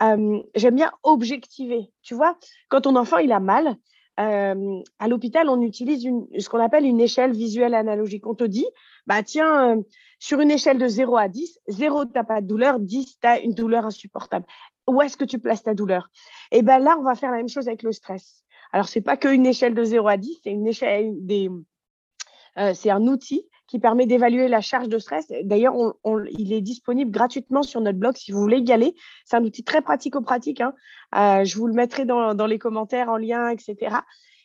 j'aime 0.00 0.74
bien 0.74 0.90
objectiver. 1.02 1.90
Tu 2.02 2.14
vois, 2.14 2.38
quand 2.68 2.82
ton 2.82 2.96
enfant 2.96 3.18
il 3.18 3.32
a 3.32 3.40
mal, 3.40 3.76
à 4.16 5.08
l'hôpital, 5.08 5.48
on 5.48 5.62
utilise 5.62 6.06
ce 6.38 6.48
qu'on 6.48 6.60
appelle 6.60 6.84
une 6.84 7.00
échelle 7.00 7.32
visuelle 7.32 7.74
analogique. 7.74 8.26
On 8.26 8.34
te 8.34 8.44
dit, 8.44 8.66
bah 9.06 9.22
tiens, 9.22 9.82
sur 10.18 10.40
une 10.40 10.50
échelle 10.50 10.78
de 10.78 10.88
0 10.88 11.16
à 11.16 11.28
10, 11.28 11.60
0, 11.68 12.04
tu 12.04 12.12
n'as 12.14 12.24
pas 12.24 12.42
de 12.42 12.46
douleur, 12.46 12.80
10, 12.80 13.18
tu 13.20 13.26
as 13.26 13.40
une 13.40 13.54
douleur 13.54 13.86
insupportable. 13.86 14.44
Où 14.86 15.00
est-ce 15.00 15.16
que 15.16 15.24
tu 15.24 15.38
places 15.38 15.62
ta 15.62 15.72
douleur? 15.72 16.10
Et 16.52 16.58
eh 16.58 16.62
bien 16.62 16.78
là, 16.78 16.96
on 16.98 17.02
va 17.02 17.14
faire 17.14 17.30
la 17.30 17.38
même 17.38 17.48
chose 17.48 17.68
avec 17.68 17.82
le 17.82 17.92
stress. 17.92 18.44
Alors, 18.72 18.88
ce 18.88 18.98
n'est 18.98 19.02
pas 19.02 19.16
qu'une 19.16 19.46
échelle 19.46 19.74
de 19.74 19.84
0 19.84 20.06
à 20.06 20.16
10, 20.16 20.40
c'est 20.44 20.50
une 20.50 20.66
échelle 20.66 21.14
des, 21.24 21.48
c'est 22.74 22.90
un 22.90 23.06
outil 23.06 23.46
qui 23.70 23.78
permet 23.78 24.04
d'évaluer 24.04 24.48
la 24.48 24.60
charge 24.60 24.88
de 24.88 24.98
stress. 24.98 25.28
D'ailleurs, 25.44 25.74
il 26.36 26.52
est 26.52 26.60
disponible 26.60 27.12
gratuitement 27.12 27.62
sur 27.62 27.80
notre 27.80 27.98
blog 27.98 28.16
si 28.16 28.32
vous 28.32 28.40
voulez 28.40 28.58
y 28.58 28.72
aller. 28.72 28.96
C'est 29.24 29.36
un 29.36 29.44
outil 29.44 29.62
très 29.62 29.80
pratico-pratique. 29.80 30.60
Hein. 30.60 30.74
Euh, 31.14 31.44
je 31.44 31.56
vous 31.56 31.68
le 31.68 31.74
mettrai 31.74 32.04
dans, 32.04 32.34
dans, 32.34 32.46
les 32.46 32.58
commentaires 32.58 33.08
en 33.10 33.16
lien, 33.16 33.48
etc. 33.48 33.98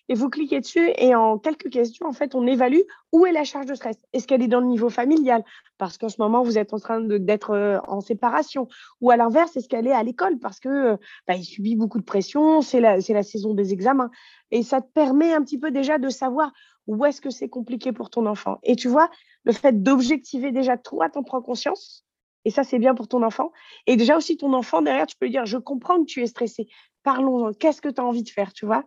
Et 0.08 0.14
vous 0.14 0.30
cliquez 0.30 0.60
dessus 0.60 0.92
et 0.98 1.16
en 1.16 1.40
quelques 1.40 1.70
questions, 1.70 2.06
en 2.06 2.14
fait, 2.14 2.36
on 2.36 2.46
évalue 2.46 2.82
où 3.12 3.26
est 3.26 3.32
la 3.32 3.44
charge 3.44 3.66
de 3.66 3.74
stress. 3.74 3.98
Est-ce 4.14 4.28
qu'elle 4.28 4.44
est 4.44 4.48
dans 4.48 4.60
le 4.60 4.68
niveau 4.68 4.90
familial? 4.90 5.44
Parce 5.78 5.98
qu'en 5.98 6.10
ce 6.10 6.18
moment, 6.20 6.44
vous 6.44 6.58
êtes 6.58 6.74
en 6.74 6.80
train 6.80 7.02
d'être 7.02 7.52
euh, 7.52 7.80
en 7.88 8.02
séparation. 8.02 8.68
Ou 9.02 9.10
à 9.10 9.18
l'inverse, 9.18 9.58
est-ce 9.58 9.68
qu'elle 9.68 9.88
est 9.88 9.92
à 9.92 10.04
l'école? 10.04 10.38
Parce 10.38 10.60
que 10.60 10.70
euh, 10.70 10.98
bah, 11.28 11.36
il 11.36 11.44
subit 11.44 11.76
beaucoup 11.76 11.98
de 11.98 12.04
pression, 12.04 12.62
c'est 12.62 12.80
la, 12.80 13.02
saison 13.24 13.56
des 13.56 13.74
examens. 13.74 14.12
Et 14.52 14.62
ça 14.62 14.82
te 14.82 14.92
permet 14.94 15.34
un 15.34 15.42
petit 15.42 15.58
peu 15.58 15.72
déjà 15.72 15.98
de 15.98 16.10
savoir 16.10 16.52
où 16.86 17.04
est-ce 17.06 17.20
que 17.20 17.32
c'est 17.32 17.50
compliqué 17.50 17.92
pour 17.92 18.12
ton 18.12 18.28
enfant 18.28 18.60
Et 18.62 18.76
tu 18.76 18.88
vois, 18.88 19.10
le 19.44 19.54
fait 19.54 19.82
d'objectiver 19.82 20.52
déjà, 20.52 20.78
toi, 20.78 21.10
t'en 21.10 21.24
prends 21.24 21.42
conscience. 21.42 22.06
Et 22.46 22.52
ça, 22.52 22.64
c'est 22.64 22.78
bien 22.78 22.94
pour 22.94 23.08
ton 23.08 23.24
enfant. 23.24 23.52
Et 23.88 23.98
déjà 23.98 24.16
aussi, 24.16 24.38
ton 24.38 24.54
enfant, 24.54 24.84
derrière, 24.84 25.08
tu 25.08 25.16
peux 25.18 25.26
lui 25.26 25.32
dire, 25.32 25.48
je 25.48 25.58
comprends 25.58 26.00
que 26.00 26.06
tu 26.06 26.22
es 26.22 26.28
stressé. 26.28 26.68
Parlons-en. 27.02 27.54
Qu'est-ce 27.54 27.82
que 27.82 27.90
tu 27.90 28.00
as 28.00 28.06
envie 28.06 28.22
de 28.22 28.30
faire, 28.30 28.54
tu 28.54 28.68
vois? 28.68 28.84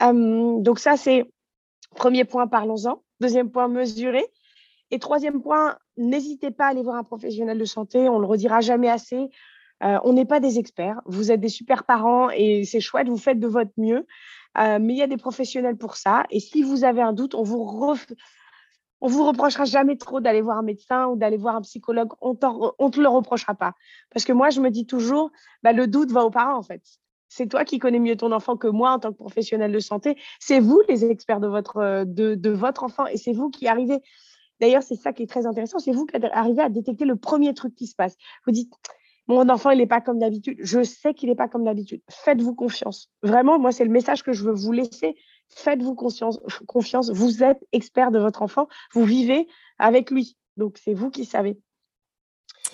Donc 0.00 0.78
ça, 0.78 0.96
c'est 0.96 1.30
premier 1.94 2.24
point, 2.24 2.46
parlons-en. 2.46 3.02
Deuxième 3.20 3.50
point, 3.50 3.68
mesurer. 3.68 4.26
Et 4.90 4.98
troisième 4.98 5.42
point, 5.42 5.76
n'hésitez 5.96 6.50
pas 6.50 6.66
à 6.66 6.68
aller 6.68 6.82
voir 6.82 6.96
un 6.96 7.04
professionnel 7.04 7.58
de 7.58 7.64
santé. 7.64 8.08
On 8.08 8.18
le 8.18 8.26
redira 8.26 8.60
jamais 8.60 8.88
assez. 8.88 9.30
Euh, 9.82 9.98
on 10.04 10.12
n'est 10.12 10.24
pas 10.24 10.40
des 10.40 10.58
experts. 10.58 11.00
Vous 11.06 11.32
êtes 11.32 11.40
des 11.40 11.48
super 11.48 11.84
parents 11.84 12.30
et 12.30 12.64
c'est 12.64 12.80
chouette. 12.80 13.08
Vous 13.08 13.16
faites 13.16 13.40
de 13.40 13.48
votre 13.48 13.72
mieux. 13.76 14.06
Euh, 14.58 14.78
mais 14.80 14.94
il 14.94 14.98
y 14.98 15.02
a 15.02 15.06
des 15.06 15.16
professionnels 15.16 15.76
pour 15.76 15.96
ça. 15.96 16.24
Et 16.30 16.40
si 16.40 16.62
vous 16.62 16.84
avez 16.84 17.02
un 17.02 17.12
doute, 17.12 17.34
on 17.34 17.42
vous 17.42 17.96
vous 19.00 19.26
reprochera 19.26 19.64
jamais 19.64 19.96
trop 19.96 20.20
d'aller 20.20 20.40
voir 20.40 20.58
un 20.58 20.62
médecin 20.62 21.06
ou 21.08 21.16
d'aller 21.16 21.36
voir 21.36 21.56
un 21.56 21.62
psychologue. 21.62 22.12
On 22.20 22.30
ne 22.30 22.90
te 22.90 23.00
le 23.00 23.08
reprochera 23.08 23.54
pas. 23.54 23.74
Parce 24.10 24.24
que 24.24 24.32
moi, 24.32 24.50
je 24.50 24.60
me 24.60 24.70
dis 24.70 24.86
toujours, 24.86 25.30
bah, 25.62 25.72
le 25.72 25.86
doute 25.86 26.10
va 26.10 26.24
aux 26.24 26.30
parents, 26.30 26.56
en 26.56 26.62
fait. 26.62 26.82
C'est 27.36 27.48
toi 27.48 27.66
qui 27.66 27.78
connais 27.78 27.98
mieux 27.98 28.16
ton 28.16 28.32
enfant 28.32 28.56
que 28.56 28.66
moi 28.66 28.92
en 28.92 28.98
tant 28.98 29.12
que 29.12 29.18
professionnel 29.18 29.70
de 29.70 29.78
santé. 29.78 30.16
C'est 30.40 30.58
vous 30.58 30.80
les 30.88 31.04
experts 31.04 31.40
de 31.40 31.48
votre, 31.48 32.04
de, 32.06 32.34
de 32.34 32.50
votre 32.50 32.82
enfant 32.82 33.06
et 33.06 33.18
c'est 33.18 33.34
vous 33.34 33.50
qui 33.50 33.68
arrivez. 33.68 34.00
D'ailleurs, 34.58 34.82
c'est 34.82 34.96
ça 34.96 35.12
qui 35.12 35.24
est 35.24 35.26
très 35.26 35.44
intéressant. 35.44 35.78
C'est 35.78 35.92
vous 35.92 36.06
qui 36.06 36.16
arrivez 36.32 36.62
à 36.62 36.70
détecter 36.70 37.04
le 37.04 37.16
premier 37.16 37.52
truc 37.52 37.74
qui 37.74 37.88
se 37.88 37.94
passe. 37.94 38.16
Vous 38.46 38.52
dites, 38.52 38.72
mon 39.26 39.50
enfant, 39.50 39.68
il 39.68 39.76
n'est 39.76 39.86
pas 39.86 40.00
comme 40.00 40.18
d'habitude. 40.18 40.56
Je 40.60 40.82
sais 40.82 41.12
qu'il 41.12 41.28
n'est 41.28 41.36
pas 41.36 41.46
comme 41.46 41.64
d'habitude. 41.64 42.00
Faites-vous 42.08 42.54
confiance. 42.54 43.10
Vraiment, 43.22 43.58
moi, 43.58 43.70
c'est 43.70 43.84
le 43.84 43.90
message 43.90 44.22
que 44.22 44.32
je 44.32 44.42
veux 44.42 44.54
vous 44.54 44.72
laisser. 44.72 45.14
Faites-vous 45.50 45.94
confiance. 45.94 46.40
confiance. 46.66 47.10
Vous 47.10 47.42
êtes 47.42 47.60
expert 47.72 48.12
de 48.12 48.18
votre 48.18 48.40
enfant. 48.40 48.66
Vous 48.92 49.04
vivez 49.04 49.46
avec 49.78 50.10
lui. 50.10 50.38
Donc, 50.56 50.78
c'est 50.82 50.94
vous 50.94 51.10
qui 51.10 51.26
savez. 51.26 51.58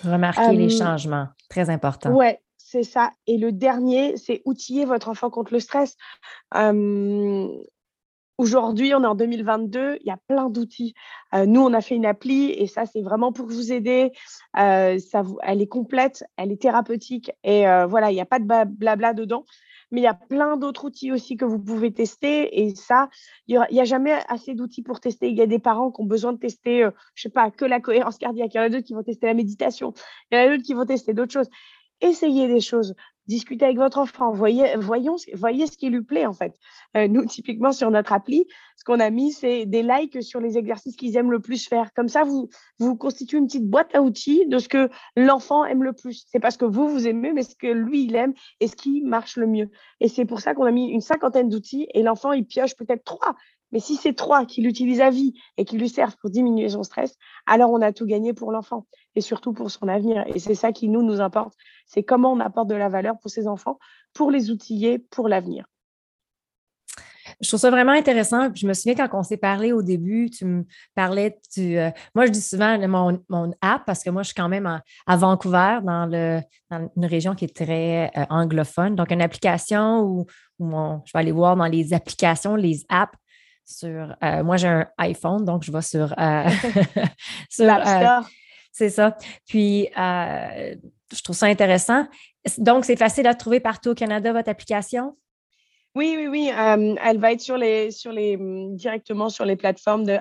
Remarquez 0.03 0.55
les 0.55 0.73
euh, 0.73 0.85
changements. 0.85 1.27
Très 1.49 1.69
important. 1.69 2.11
Ouais, 2.11 2.39
c'est 2.73 2.83
ça. 2.83 3.11
Et 3.27 3.37
le 3.37 3.51
dernier, 3.51 4.17
c'est 4.17 4.41
outiller 4.45 4.85
votre 4.85 5.07
enfant 5.07 5.29
contre 5.29 5.53
le 5.53 5.59
stress. 5.59 5.95
Aujourd'hui, 8.39 8.95
on 8.95 9.03
est 9.03 9.07
en 9.07 9.13
2022, 9.13 9.99
il 10.01 10.07
y 10.07 10.09
a 10.09 10.17
plein 10.27 10.49
d'outils. 10.49 10.95
Euh, 11.35 11.45
nous, 11.45 11.61
on 11.61 11.71
a 11.71 11.81
fait 11.81 11.93
une 11.93 12.07
appli 12.07 12.49
et 12.49 12.65
ça, 12.65 12.87
c'est 12.87 13.03
vraiment 13.03 13.31
pour 13.31 13.45
vous 13.45 13.71
aider. 13.71 14.11
Euh, 14.57 14.97
ça 14.97 15.21
elle 15.43 15.61
est 15.61 15.67
complète, 15.67 16.23
elle 16.35 16.51
est 16.51 16.59
thérapeutique 16.59 17.31
et 17.43 17.67
euh, 17.67 17.85
voilà, 17.85 18.09
il 18.09 18.15
n'y 18.15 18.21
a 18.21 18.25
pas 18.25 18.39
de 18.39 18.45
blabla 18.65 19.13
dedans. 19.13 19.45
Mais 19.91 20.01
il 20.01 20.03
y 20.03 20.07
a 20.07 20.15
plein 20.15 20.57
d'autres 20.57 20.85
outils 20.85 21.11
aussi 21.11 21.37
que 21.37 21.45
vous 21.45 21.59
pouvez 21.59 21.93
tester 21.93 22.63
et 22.63 22.73
ça, 22.73 23.09
il 23.45 23.63
n'y 23.71 23.79
a, 23.79 23.85
jamais 23.85 24.19
assez 24.27 24.55
d'outils 24.55 24.81
pour 24.81 24.99
tester. 24.99 25.29
Il 25.29 25.37
y 25.37 25.41
a 25.43 25.45
des 25.45 25.59
parents 25.59 25.91
qui 25.91 26.01
ont 26.01 26.05
besoin 26.05 26.33
de 26.33 26.39
tester, 26.39 26.89
je 27.13 27.21
sais 27.21 27.29
pas, 27.29 27.51
que 27.51 27.65
la 27.65 27.79
cohérence 27.79 28.17
cardiaque. 28.17 28.55
Il 28.55 28.57
y 28.57 28.59
en 28.59 28.63
a 28.63 28.69
d'autres 28.69 28.87
qui 28.87 28.95
vont 28.95 29.03
tester 29.03 29.27
la 29.27 29.35
méditation. 29.35 29.93
Il 30.31 30.39
y 30.39 30.41
en 30.41 30.45
a 30.45 30.49
d'autres 30.49 30.63
qui 30.63 30.73
vont 30.73 30.85
tester 30.85 31.13
d'autres 31.13 31.33
choses 31.33 31.49
essayez 32.03 32.47
des 32.47 32.59
choses. 32.59 32.93
discutez 33.25 33.63
avec 33.63 33.77
votre 33.77 33.99
enfant, 33.99 34.33
voyez, 34.33 34.75
voyons, 34.75 35.15
voyez 35.33 35.65
ce 35.67 35.77
qui 35.77 35.89
lui 35.89 36.01
plaît 36.01 36.25
en 36.25 36.33
fait. 36.33 36.53
Euh, 36.97 37.07
nous, 37.07 37.25
typiquement 37.25 37.71
sur 37.71 37.89
notre 37.89 38.11
appli, 38.11 38.45
ce 38.75 38.83
qu'on 38.83 38.99
a 38.99 39.09
mis, 39.09 39.31
c'est 39.31 39.65
des 39.65 39.81
likes 39.81 40.21
sur 40.21 40.41
les 40.41 40.57
exercices 40.57 40.97
qu'ils 40.97 41.15
aiment 41.15 41.31
le 41.31 41.39
plus 41.39 41.65
faire. 41.65 41.93
Comme 41.93 42.09
ça, 42.09 42.23
vous, 42.23 42.49
vous 42.79 42.97
constituez 42.97 43.37
une 43.37 43.47
petite 43.47 43.69
boîte 43.69 43.95
à 43.95 44.01
outils 44.01 44.45
de 44.47 44.59
ce 44.59 44.67
que 44.67 44.89
l'enfant 45.15 45.63
aime 45.63 45.83
le 45.83 45.93
plus. 45.93 46.25
C'est 46.27 46.41
parce 46.41 46.57
que 46.57 46.65
vous, 46.65 46.89
vous 46.89 47.07
aimez, 47.07 47.31
mais 47.31 47.43
ce 47.43 47.55
que 47.55 47.67
lui, 47.67 48.03
il 48.03 48.15
aime 48.15 48.33
et 48.59 48.67
ce 48.67 48.75
qui 48.75 49.01
marche 49.03 49.37
le 49.37 49.47
mieux. 49.47 49.69
Et 50.01 50.09
c'est 50.09 50.25
pour 50.25 50.41
ça 50.41 50.53
qu'on 50.53 50.65
a 50.65 50.71
mis 50.71 50.89
une 50.89 51.01
cinquantaine 51.01 51.47
d'outils 51.47 51.87
et 51.93 52.03
l'enfant, 52.03 52.33
il 52.33 52.45
pioche 52.45 52.75
peut-être 52.75 53.05
trois. 53.05 53.35
Mais 53.73 53.79
si 53.79 53.95
c'est 53.95 54.13
trois 54.13 54.45
qui 54.45 54.61
l'utilisent 54.61 55.01
à 55.01 55.09
vie 55.09 55.33
et 55.57 55.65
qui 55.65 55.77
lui 55.77 55.89
servent 55.89 56.15
pour 56.17 56.29
diminuer 56.29 56.69
son 56.69 56.83
stress, 56.83 57.17
alors 57.47 57.71
on 57.71 57.81
a 57.81 57.91
tout 57.91 58.05
gagné 58.05 58.31
pour 58.31 58.51
l'enfant 58.51 58.85
et 59.15 59.21
surtout 59.21 59.51
pour 59.51 59.71
son 59.71 59.87
avenir. 59.87 60.23
Et 60.27 60.39
c'est 60.39 60.55
ça 60.55 60.71
qui 60.71 60.89
nous, 60.89 61.01
nous 61.01 61.21
importe. 61.21 61.55
C'est 61.87 62.03
comment 62.03 62.31
on 62.31 62.39
apporte 62.39 62.69
de 62.69 62.75
la 62.75 62.87
valeur 62.87 63.15
pour 63.19 63.31
ses 63.31 63.47
enfants, 63.47 63.79
pour 64.13 64.29
les 64.29 64.51
outiller 64.51 64.99
pour 64.99 65.27
l'avenir. 65.27 65.65
Je 67.41 67.47
trouve 67.47 67.59
ça 67.59 67.71
vraiment 67.71 67.93
intéressant. 67.93 68.53
Je 68.53 68.67
me 68.67 68.73
souviens 68.73 69.07
quand 69.07 69.19
on 69.19 69.23
s'est 69.23 69.37
parlé 69.37 69.71
au 69.71 69.81
début, 69.81 70.29
tu 70.29 70.45
me 70.45 70.65
parlais 70.93 71.39
du. 71.55 71.77
Euh, 71.79 71.89
moi, 72.13 72.27
je 72.27 72.31
dis 72.31 72.41
souvent 72.41 72.77
mon, 73.29 73.51
app 73.61 73.83
parce 73.87 74.03
que 74.03 74.11
moi, 74.11 74.21
je 74.21 74.27
suis 74.27 74.35
quand 74.35 74.49
même 74.49 74.81
à 75.07 75.17
Vancouver, 75.17 75.79
dans, 75.83 76.05
le, 76.05 76.41
une 76.95 77.05
région 77.05 77.33
qui 77.33 77.45
est 77.45 77.55
très 77.55 78.11
euh, 78.15 78.25
anglophone. 78.29 78.95
Donc, 78.95 79.11
une 79.11 79.21
application 79.21 80.01
où, 80.01 80.25
où 80.59 80.69
je 81.05 81.11
vais 81.13 81.19
aller 81.19 81.31
voir 81.31 81.55
dans 81.55 81.65
les 81.65 81.93
applications, 81.93 82.55
les 82.55 82.85
apps 82.89 83.17
sur. 83.65 84.15
Euh, 84.23 84.43
moi, 84.43 84.57
j'ai 84.57 84.67
un 84.67 84.87
iPhone, 84.97 85.45
donc 85.45 85.63
je 85.63 85.71
vais 85.71 85.81
sur. 85.81 86.13
Euh, 86.19 86.49
euh, 87.59 88.21
c'est 88.71 88.89
ça. 88.89 89.17
Puis, 89.47 89.89
je 89.95 91.23
trouve 91.23 91.35
ça 91.35 91.47
intéressant. 91.47 92.07
Donc, 92.57 92.85
c'est 92.85 92.95
facile 92.95 93.27
à 93.27 93.35
trouver 93.35 93.59
partout 93.59 93.91
au 93.91 93.95
Canada, 93.95 94.33
votre 94.33 94.49
application? 94.49 95.15
Oui, 95.95 96.15
oui, 96.17 96.25
oui. 96.27 96.51
elle 96.51 97.19
va 97.19 97.33
être 97.33 97.41
sur 97.41 97.55
les, 97.55 97.91
sur 97.91 98.11
les, 98.11 98.35
mm, 98.35 98.75
directement 98.75 99.29
sur 99.29 99.45
les 99.45 99.55
plateformes 99.55 100.03
de, 100.05 100.17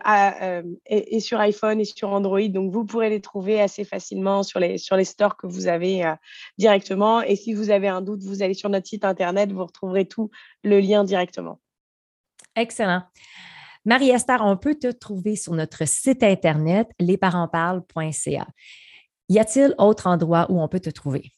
et, 0.84 1.18
sur 1.18 1.40
iPhone 1.40 1.80
et 1.80 1.86
sur 1.86 2.10
Android. 2.10 2.46
Donc, 2.48 2.70
vous 2.70 2.84
pourrez 2.84 3.08
les 3.08 3.22
trouver 3.22 3.58
assez 3.58 3.84
facilement 3.84 4.42
sur 4.42 4.60
les, 4.60 4.76
sur 4.76 4.96
les 4.96 5.06
stores 5.06 5.38
que 5.38 5.46
vous 5.46 5.68
avez 5.68 6.12
directement. 6.58 7.22
Et 7.22 7.36
si 7.36 7.54
vous 7.54 7.70
avez 7.70 7.88
un 7.88 8.02
doute, 8.02 8.22
vous 8.22 8.42
allez 8.42 8.52
sur 8.52 8.68
notre 8.68 8.86
site 8.86 9.06
Internet, 9.06 9.50
vous 9.50 9.64
retrouverez 9.64 10.04
tout 10.04 10.30
le 10.62 10.78
lien 10.78 11.04
directement. 11.04 11.58
Excellent. 12.56 13.02
Marie-Esther, 13.84 14.40
on 14.42 14.56
peut 14.56 14.76
te 14.76 14.90
trouver 14.92 15.36
sur 15.36 15.54
notre 15.54 15.86
site 15.86 16.22
internet 16.22 16.88
lesparentsparlent.ca. 17.00 18.46
Y 19.28 19.38
a-t-il 19.38 19.74
autre 19.78 20.06
endroit 20.06 20.46
où 20.50 20.60
on 20.60 20.68
peut 20.68 20.80
te 20.80 20.90
trouver? 20.90 21.32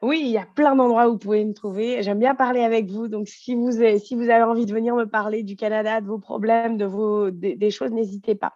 Oui, 0.00 0.20
il 0.24 0.30
y 0.30 0.38
a 0.38 0.46
plein 0.54 0.76
d'endroits 0.76 1.08
où 1.08 1.12
vous 1.12 1.18
pouvez 1.18 1.44
me 1.44 1.52
trouver. 1.52 2.02
J'aime 2.02 2.20
bien 2.20 2.36
parler 2.36 2.60
avec 2.60 2.88
vous. 2.88 3.08
Donc, 3.08 3.26
si 3.28 3.56
vous, 3.56 3.80
avez 3.80 4.42
envie 4.42 4.64
de 4.64 4.72
venir 4.72 4.94
me 4.94 5.06
parler 5.06 5.42
du 5.42 5.56
Canada, 5.56 6.00
de 6.00 6.06
vos 6.06 6.18
problèmes, 6.18 6.76
de 6.76 6.84
vos, 6.84 7.30
des, 7.30 7.70
choses, 7.70 7.90
n'hésitez 7.90 8.36
pas. 8.36 8.52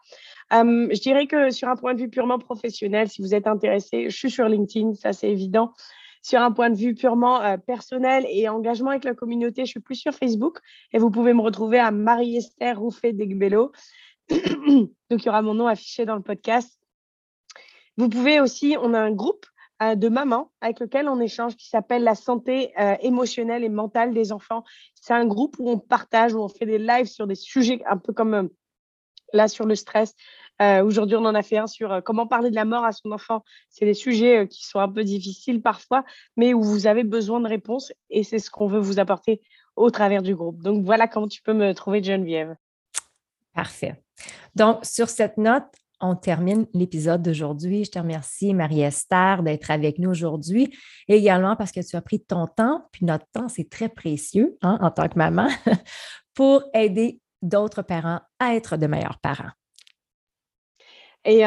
Hum, 0.53 0.89
je 0.93 1.01
dirais 1.01 1.27
que 1.27 1.51
sur 1.51 1.69
un 1.69 1.75
point 1.75 1.95
de 1.95 2.01
vue 2.01 2.09
purement 2.09 2.39
professionnel, 2.39 3.09
si 3.09 3.23
vous 3.23 3.35
êtes 3.35 3.49
intéressé, 3.49 4.09
je 4.09 4.17
suis 4.17 4.31
sur 4.31 4.49
LinkedIn, 4.49 4.95
ça 4.95 5.13
c'est 5.13 5.31
évident 5.31 5.73
sur 6.23 6.41
un 6.41 6.53
point 6.53 6.71
de 6.71 6.77
vue 6.77 6.95
purement 6.95 7.43
euh, 7.43 7.57
personnel 7.57 8.25
et 8.31 8.49
engagement 8.49 8.91
avec 8.91 9.05
la 9.05 9.15
communauté, 9.15 9.65
je 9.65 9.71
suis 9.71 9.81
plus 9.81 9.97
sur 9.97 10.15
Facebook 10.15 10.59
et 10.93 10.99
vous 10.99 11.11
pouvez 11.11 11.35
me 11.35 11.43
retrouver 11.43 11.79
à 11.79 11.91
Marie-Esther 11.91 12.79
Rouffet 12.79 13.13
d'Egbello. 13.13 13.73
Donc, 14.31 14.89
il 15.11 15.27
y 15.27 15.29
aura 15.29 15.43
mon 15.43 15.55
nom 15.55 15.67
affiché 15.67 16.07
dans 16.07 16.15
le 16.15 16.23
podcast. 16.23 16.81
Vous 17.97 18.09
pouvez 18.09 18.41
aussi, 18.41 18.77
on 18.81 18.95
a 18.95 19.01
un 19.01 19.11
groupe 19.11 19.45
euh, 19.83 19.97
de 19.97 20.09
mamans 20.09 20.53
avec 20.61 20.79
lequel 20.79 21.09
on 21.09 21.21
échange 21.21 21.57
qui 21.57 21.69
s'appelle 21.69 22.05
la 22.05 22.15
santé 22.15 22.73
euh, 22.79 22.95
émotionnelle 23.01 23.65
et 23.65 23.69
mentale 23.69 24.15
des 24.15 24.31
enfants. 24.31 24.63
C'est 24.95 25.15
un 25.15 25.27
groupe 25.27 25.57
où 25.59 25.69
on 25.69 25.79
partage, 25.79 26.35
où 26.35 26.41
on 26.41 26.49
fait 26.49 26.67
des 26.67 26.79
lives 26.79 27.07
sur 27.07 27.27
des 27.27 27.35
sujets 27.35 27.83
un 27.87 27.99
peu 27.99 28.13
comme 28.13 28.49
là 29.33 29.49
sur 29.49 29.67
le 29.67 29.75
stress, 29.75 30.15
euh, 30.63 30.85
aujourd'hui, 30.85 31.17
on 31.17 31.25
en 31.25 31.35
a 31.35 31.43
fait 31.43 31.59
un 31.59 31.67
sur 31.67 31.93
euh, 31.93 32.01
comment 32.01 32.27
parler 32.27 32.51
de 32.51 32.55
la 32.55 32.65
mort 32.65 32.85
à 32.85 32.93
son 32.93 33.11
enfant. 33.11 33.43
C'est 33.69 33.85
des 33.85 33.95
sujets 33.95 34.39
euh, 34.39 34.47
qui 34.47 34.65
sont 34.67 34.79
un 34.79 34.89
peu 34.89 35.05
difficiles 35.05 35.61
parfois, 35.61 36.05
mais 36.37 36.55
où 36.55 36.63
vous 36.63 36.87
avez 36.87 37.05
besoin 37.05 37.41
de 37.41 37.49
réponses 37.49 37.93
et 38.11 38.23
c'est 38.23 38.39
ce 38.39 38.51
qu'on 38.51 38.67
veut 38.67 38.81
vous 38.81 38.99
apporter 38.99 39.41
au 39.77 39.91
travers 39.91 40.23
du 40.23 40.35
groupe. 40.35 40.63
Donc 40.63 40.85
voilà 40.85 41.09
comment 41.09 41.29
tu 41.29 41.43
peux 41.43 41.55
me 41.55 41.73
trouver, 41.75 42.03
Geneviève. 42.03 42.55
Parfait. 43.55 44.03
Donc, 44.55 44.85
sur 44.85 45.09
cette 45.09 45.37
note, 45.37 45.65
on 46.01 46.17
termine 46.17 46.67
l'épisode 46.75 47.23
d'aujourd'hui. 47.23 47.85
Je 47.85 47.91
te 47.91 47.99
remercie, 47.99 48.55
Marie-Esther, 48.55 49.43
d'être 49.43 49.71
avec 49.71 49.99
nous 49.99 50.11
aujourd'hui 50.11 50.75
et 51.09 51.17
également 51.17 51.57
parce 51.57 51.73
que 51.73 51.81
tu 51.81 51.97
as 51.97 52.03
pris 52.03 52.21
ton 52.21 52.47
temps, 52.47 52.87
puis 52.93 53.05
notre 53.05 53.27
temps, 53.33 53.49
c'est 53.49 53.69
très 53.71 53.89
précieux 53.89 54.59
hein, 54.63 54.79
en 54.81 54.91
tant 54.91 55.09
que 55.09 55.17
maman, 55.17 55.49
pour 56.35 56.65
aider 56.75 57.21
d'autres 57.41 57.83
parents 57.83 58.21
à 58.39 58.55
être 58.55 58.77
de 58.77 58.87
meilleurs 58.87 59.19
parents. 59.21 59.51
Et 61.25 61.43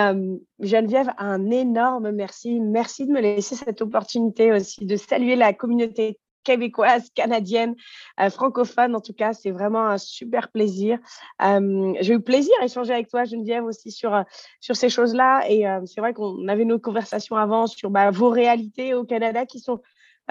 Geneviève, 0.60 1.12
un 1.18 1.50
énorme 1.52 2.12
merci. 2.12 2.60
Merci 2.60 3.06
de 3.06 3.12
me 3.12 3.20
laisser 3.20 3.56
cette 3.56 3.82
opportunité 3.82 4.54
aussi 4.54 4.86
de 4.86 4.96
saluer 4.96 5.36
la 5.36 5.54
communauté 5.54 6.18
québécoise, 6.46 7.10
canadienne, 7.14 7.76
euh, 8.22 8.30
francophone 8.30 8.96
en 8.96 9.02
tout 9.02 9.14
cas. 9.14 9.34
C'est 9.34 9.52
vraiment 9.52 9.86
un 9.88 9.98
super 9.98 10.50
plaisir. 10.50 11.00
J'ai 11.42 12.14
eu 12.14 12.22
plaisir 12.22 12.54
à 12.62 12.66
échanger 12.66 12.94
avec 12.94 13.10
toi, 13.10 13.26
Geneviève, 13.26 13.66
aussi 13.66 13.92
sur, 13.92 14.14
euh, 14.14 14.24
sur 14.62 14.78
ces 14.78 14.90
choses-là. 14.90 15.44
Et 15.50 15.66
c'est 15.86 16.00
vrai 16.00 16.14
qu'on 16.14 16.48
avait 16.48 16.66
nos 16.66 16.80
conversations 16.80 17.36
avant 17.36 17.68
sur 17.68 17.90
bah, 17.90 18.12
vos 18.12 18.30
réalités 18.30 18.94
au 18.94 19.04
Canada 19.04 19.46
qui 19.46 19.60
sont 19.60 19.82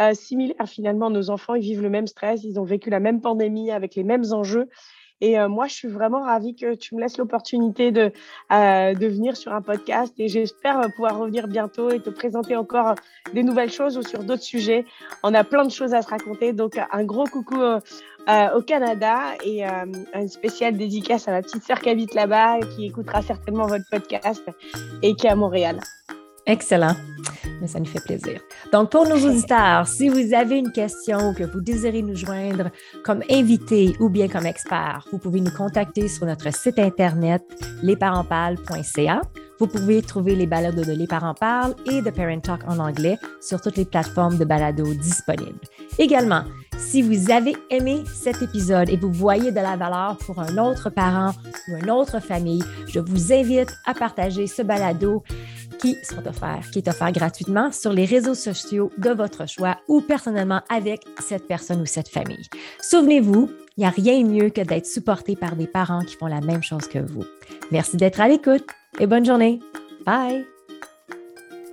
euh, 0.01 0.13
similaires 0.15 0.69
finalement. 0.69 1.11
Nos 1.11 1.31
enfants, 1.31 1.55
ils 1.55 1.63
vivent 1.63 1.83
le 1.83 1.91
même 1.91 2.09
stress, 2.09 2.43
ils 2.43 2.59
ont 2.59 2.65
vécu 2.65 2.91
la 2.91 3.01
même 3.01 3.21
pandémie 3.21 3.71
avec 3.71 3.95
les 3.95 4.03
mêmes 4.03 4.25
enjeux. 4.33 4.69
Et 5.20 5.38
euh, 5.38 5.48
moi, 5.48 5.66
je 5.66 5.74
suis 5.74 5.88
vraiment 5.88 6.22
ravie 6.22 6.55
que 6.55 6.74
tu 6.74 6.94
me 6.94 7.00
laisses 7.00 7.18
l'opportunité 7.18 7.92
de, 7.92 8.12
euh, 8.53 8.94
de 8.94 9.07
venir 9.07 9.37
sur 9.37 9.53
un 9.53 9.62
podcast 9.62 10.12
et 10.18 10.29
j'espère 10.29 10.81
euh, 10.81 10.88
pouvoir 10.88 11.18
revenir 11.18 11.46
bientôt 11.48 11.90
et 11.90 12.00
te 12.00 12.11
présenter 12.11 12.57
encore 12.57 12.94
des 13.33 13.42
nouvelles 13.42 13.70
choses 13.70 13.96
ou 13.96 14.03
sur 14.03 14.24
d'autres 14.24 14.42
sujets. 14.42 14.85
On 15.22 15.33
a 15.35 15.44
plein 15.44 15.64
de 15.64 15.70
choses 15.70 15.94
à 15.94 16.03
se 16.03 16.09
raconter. 16.09 16.53
Donc, 16.53 16.79
un 16.92 17.05
gros 17.05 17.24
coucou 17.24 17.61
au 18.27 18.62
Canada 18.62 19.18
et 19.44 19.64
une 19.64 20.29
spéciale 20.29 20.77
dédicace 20.77 21.29
à 21.29 21.33
ma 21.33 21.42
petite 21.42 21.62
sœur 21.62 21.81
qui 21.81 21.90
habite 21.90 22.14
là-bas 22.14 22.59
et 22.59 22.68
qui 22.74 22.87
écoutera 22.87 23.22
certainement 23.22 23.66
votre 23.66 23.85
podcast 23.90 24.44
et 25.03 25.14
qui 25.14 25.27
est 25.27 25.31
à 25.31 25.37
Montréal. 25.37 25.81
Excellent. 26.47 26.95
Mais 27.61 27.67
ça 27.67 27.79
nous 27.79 27.87
fait 27.87 28.03
plaisir. 28.05 28.41
Donc, 28.73 28.91
pour 28.91 29.07
nos 29.09 29.17
auditeurs, 29.17 29.87
si 29.87 30.09
vous 30.09 30.35
avez 30.35 30.59
une 30.59 30.73
question 30.73 31.33
que 31.35 31.45
vous 31.45 31.61
désirez 31.61 32.03
nous 32.03 32.17
joindre 32.17 32.71
comme 33.05 33.23
invité 33.31 33.95
ou 34.01 34.09
bien 34.09 34.29
comme 34.29 34.47
expert, 34.47 35.07
vous 35.11 35.19
pouvez 35.19 35.41
nous 35.41 35.51
contacter 35.51 36.09
sur 36.09 36.27
notre 36.27 36.53
site 36.53 36.79
internet 36.79 37.43
lesparentsparlent.ca. 37.83 39.23
Vous 39.59 39.67
pouvez 39.69 40.03
trouver 40.03 40.35
les 40.35 40.47
balados 40.47 40.85
de 40.85 40.93
Les 40.93 41.07
Parents 41.07 41.35
Parlent 41.35 41.77
et 41.87 42.03
de 42.03 42.11
Parent 42.11 42.41
Talk 42.41 42.63
en 42.67 42.79
anglais 42.79 43.17
sur 43.41 43.61
toutes 43.61 43.77
les 43.77 43.85
plateformes 43.85 44.37
de 44.37 44.45
balados 44.45 44.95
disponibles. 44.95 45.61
Également, 45.99 46.43
si 46.77 47.03
vous 47.03 47.31
avez 47.31 47.57
aimé 47.71 48.03
cet 48.13 48.43
épisode 48.43 48.91
et 48.91 48.97
vous 48.97 49.13
voyez 49.13 49.53
de 49.53 49.61
la 49.61 49.77
valeur 49.77 50.19
pour 50.19 50.41
un 50.41 50.59
autre 50.59 50.91
parent 50.91 51.33
ou 51.69 51.77
une 51.77 51.91
autre 51.91 52.21
famille, 52.21 52.63
je 52.89 52.99
vous 52.99 53.33
invite 53.33 53.73
à 53.87 53.95
partager 53.95 54.47
ce 54.47 54.63
balado 54.63 55.23
qui 55.85 55.99
sera 56.03 56.23
offert, 56.27 56.70
qui 56.73 56.79
est 56.79 56.88
offert 56.88 57.12
gratuitement 57.12 57.70
sur 57.70 57.92
les 57.92 58.07
réseaux 58.07 58.35
sociaux 58.35 58.90
de 58.97 59.11
votre 59.11 59.47
choix 59.47 59.77
ou 59.87 60.01
personnellement 60.01 60.62
avec 60.70 61.03
cette 61.20 61.47
personne 61.47 61.83
ou 61.83 61.87
cette 61.87 62.09
famille. 62.09 62.49
Souvenez-vous, 62.81 63.51
il 63.77 63.81
n'y 63.81 63.87
a 63.87 63.90
rien 63.90 64.23
de 64.23 64.29
mieux 64.29 64.49
que 64.49 64.62
d'être 64.62 64.87
supporté 64.87 65.37
par 65.37 65.57
des 65.57 65.66
parents 65.66 66.01
qui 66.01 66.16
font 66.16 66.27
la 66.27 66.40
même 66.40 66.62
chose 66.62 66.88
que 66.88 67.01
vous. 67.01 67.25
Merci 67.70 67.99
d'être 67.99 68.18
à 68.23 68.29
l'écoute 68.29 68.64
et 68.99 69.07
bonne 69.07 69.27
journée. 69.27 69.61
Bye! 70.07 70.47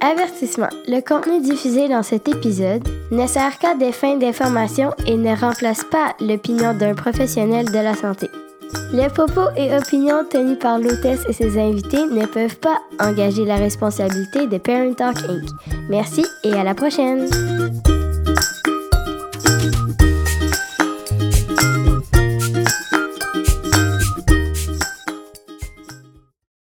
Avertissement. 0.02 0.70
Le 0.88 1.00
contenu 1.00 1.40
diffusé 1.40 1.88
dans 1.88 2.04
cet 2.04 2.28
épisode 2.28 2.86
ne 3.12 3.28
sert 3.28 3.60
qu'à 3.60 3.76
des 3.76 3.94
fins 3.94 4.18
d'information 4.18 4.92
et 5.08 5.16
ne 5.16 5.34
remplace 5.34 5.86
pas 5.86 6.16
l'opinion 6.20 6.74
d'un 6.74 6.96
professionnel 6.96 7.68
de 7.68 7.80
la 7.80 7.94
santé. 7.94 8.28
Les 8.94 9.08
propos 9.08 9.50
et 9.56 9.76
opinions 9.76 10.26
tenus 10.30 10.60
par 10.60 10.80
l'hôtesse 10.80 11.24
et 11.28 11.34
ses 11.34 11.58
invités 11.58 12.06
ne 12.06 12.26
peuvent 12.26 12.58
pas 12.58 12.80
engager 13.00 13.46
la 13.46 13.56
responsabilité 13.56 14.48
de 14.48 14.58
Parent 14.58 14.94
Talk 14.94 15.18
Inc. 15.30 15.50
Merci 15.90 16.26
et 16.44 16.54
à 16.54 16.64
la 16.64 16.74
prochaine! 16.74 17.28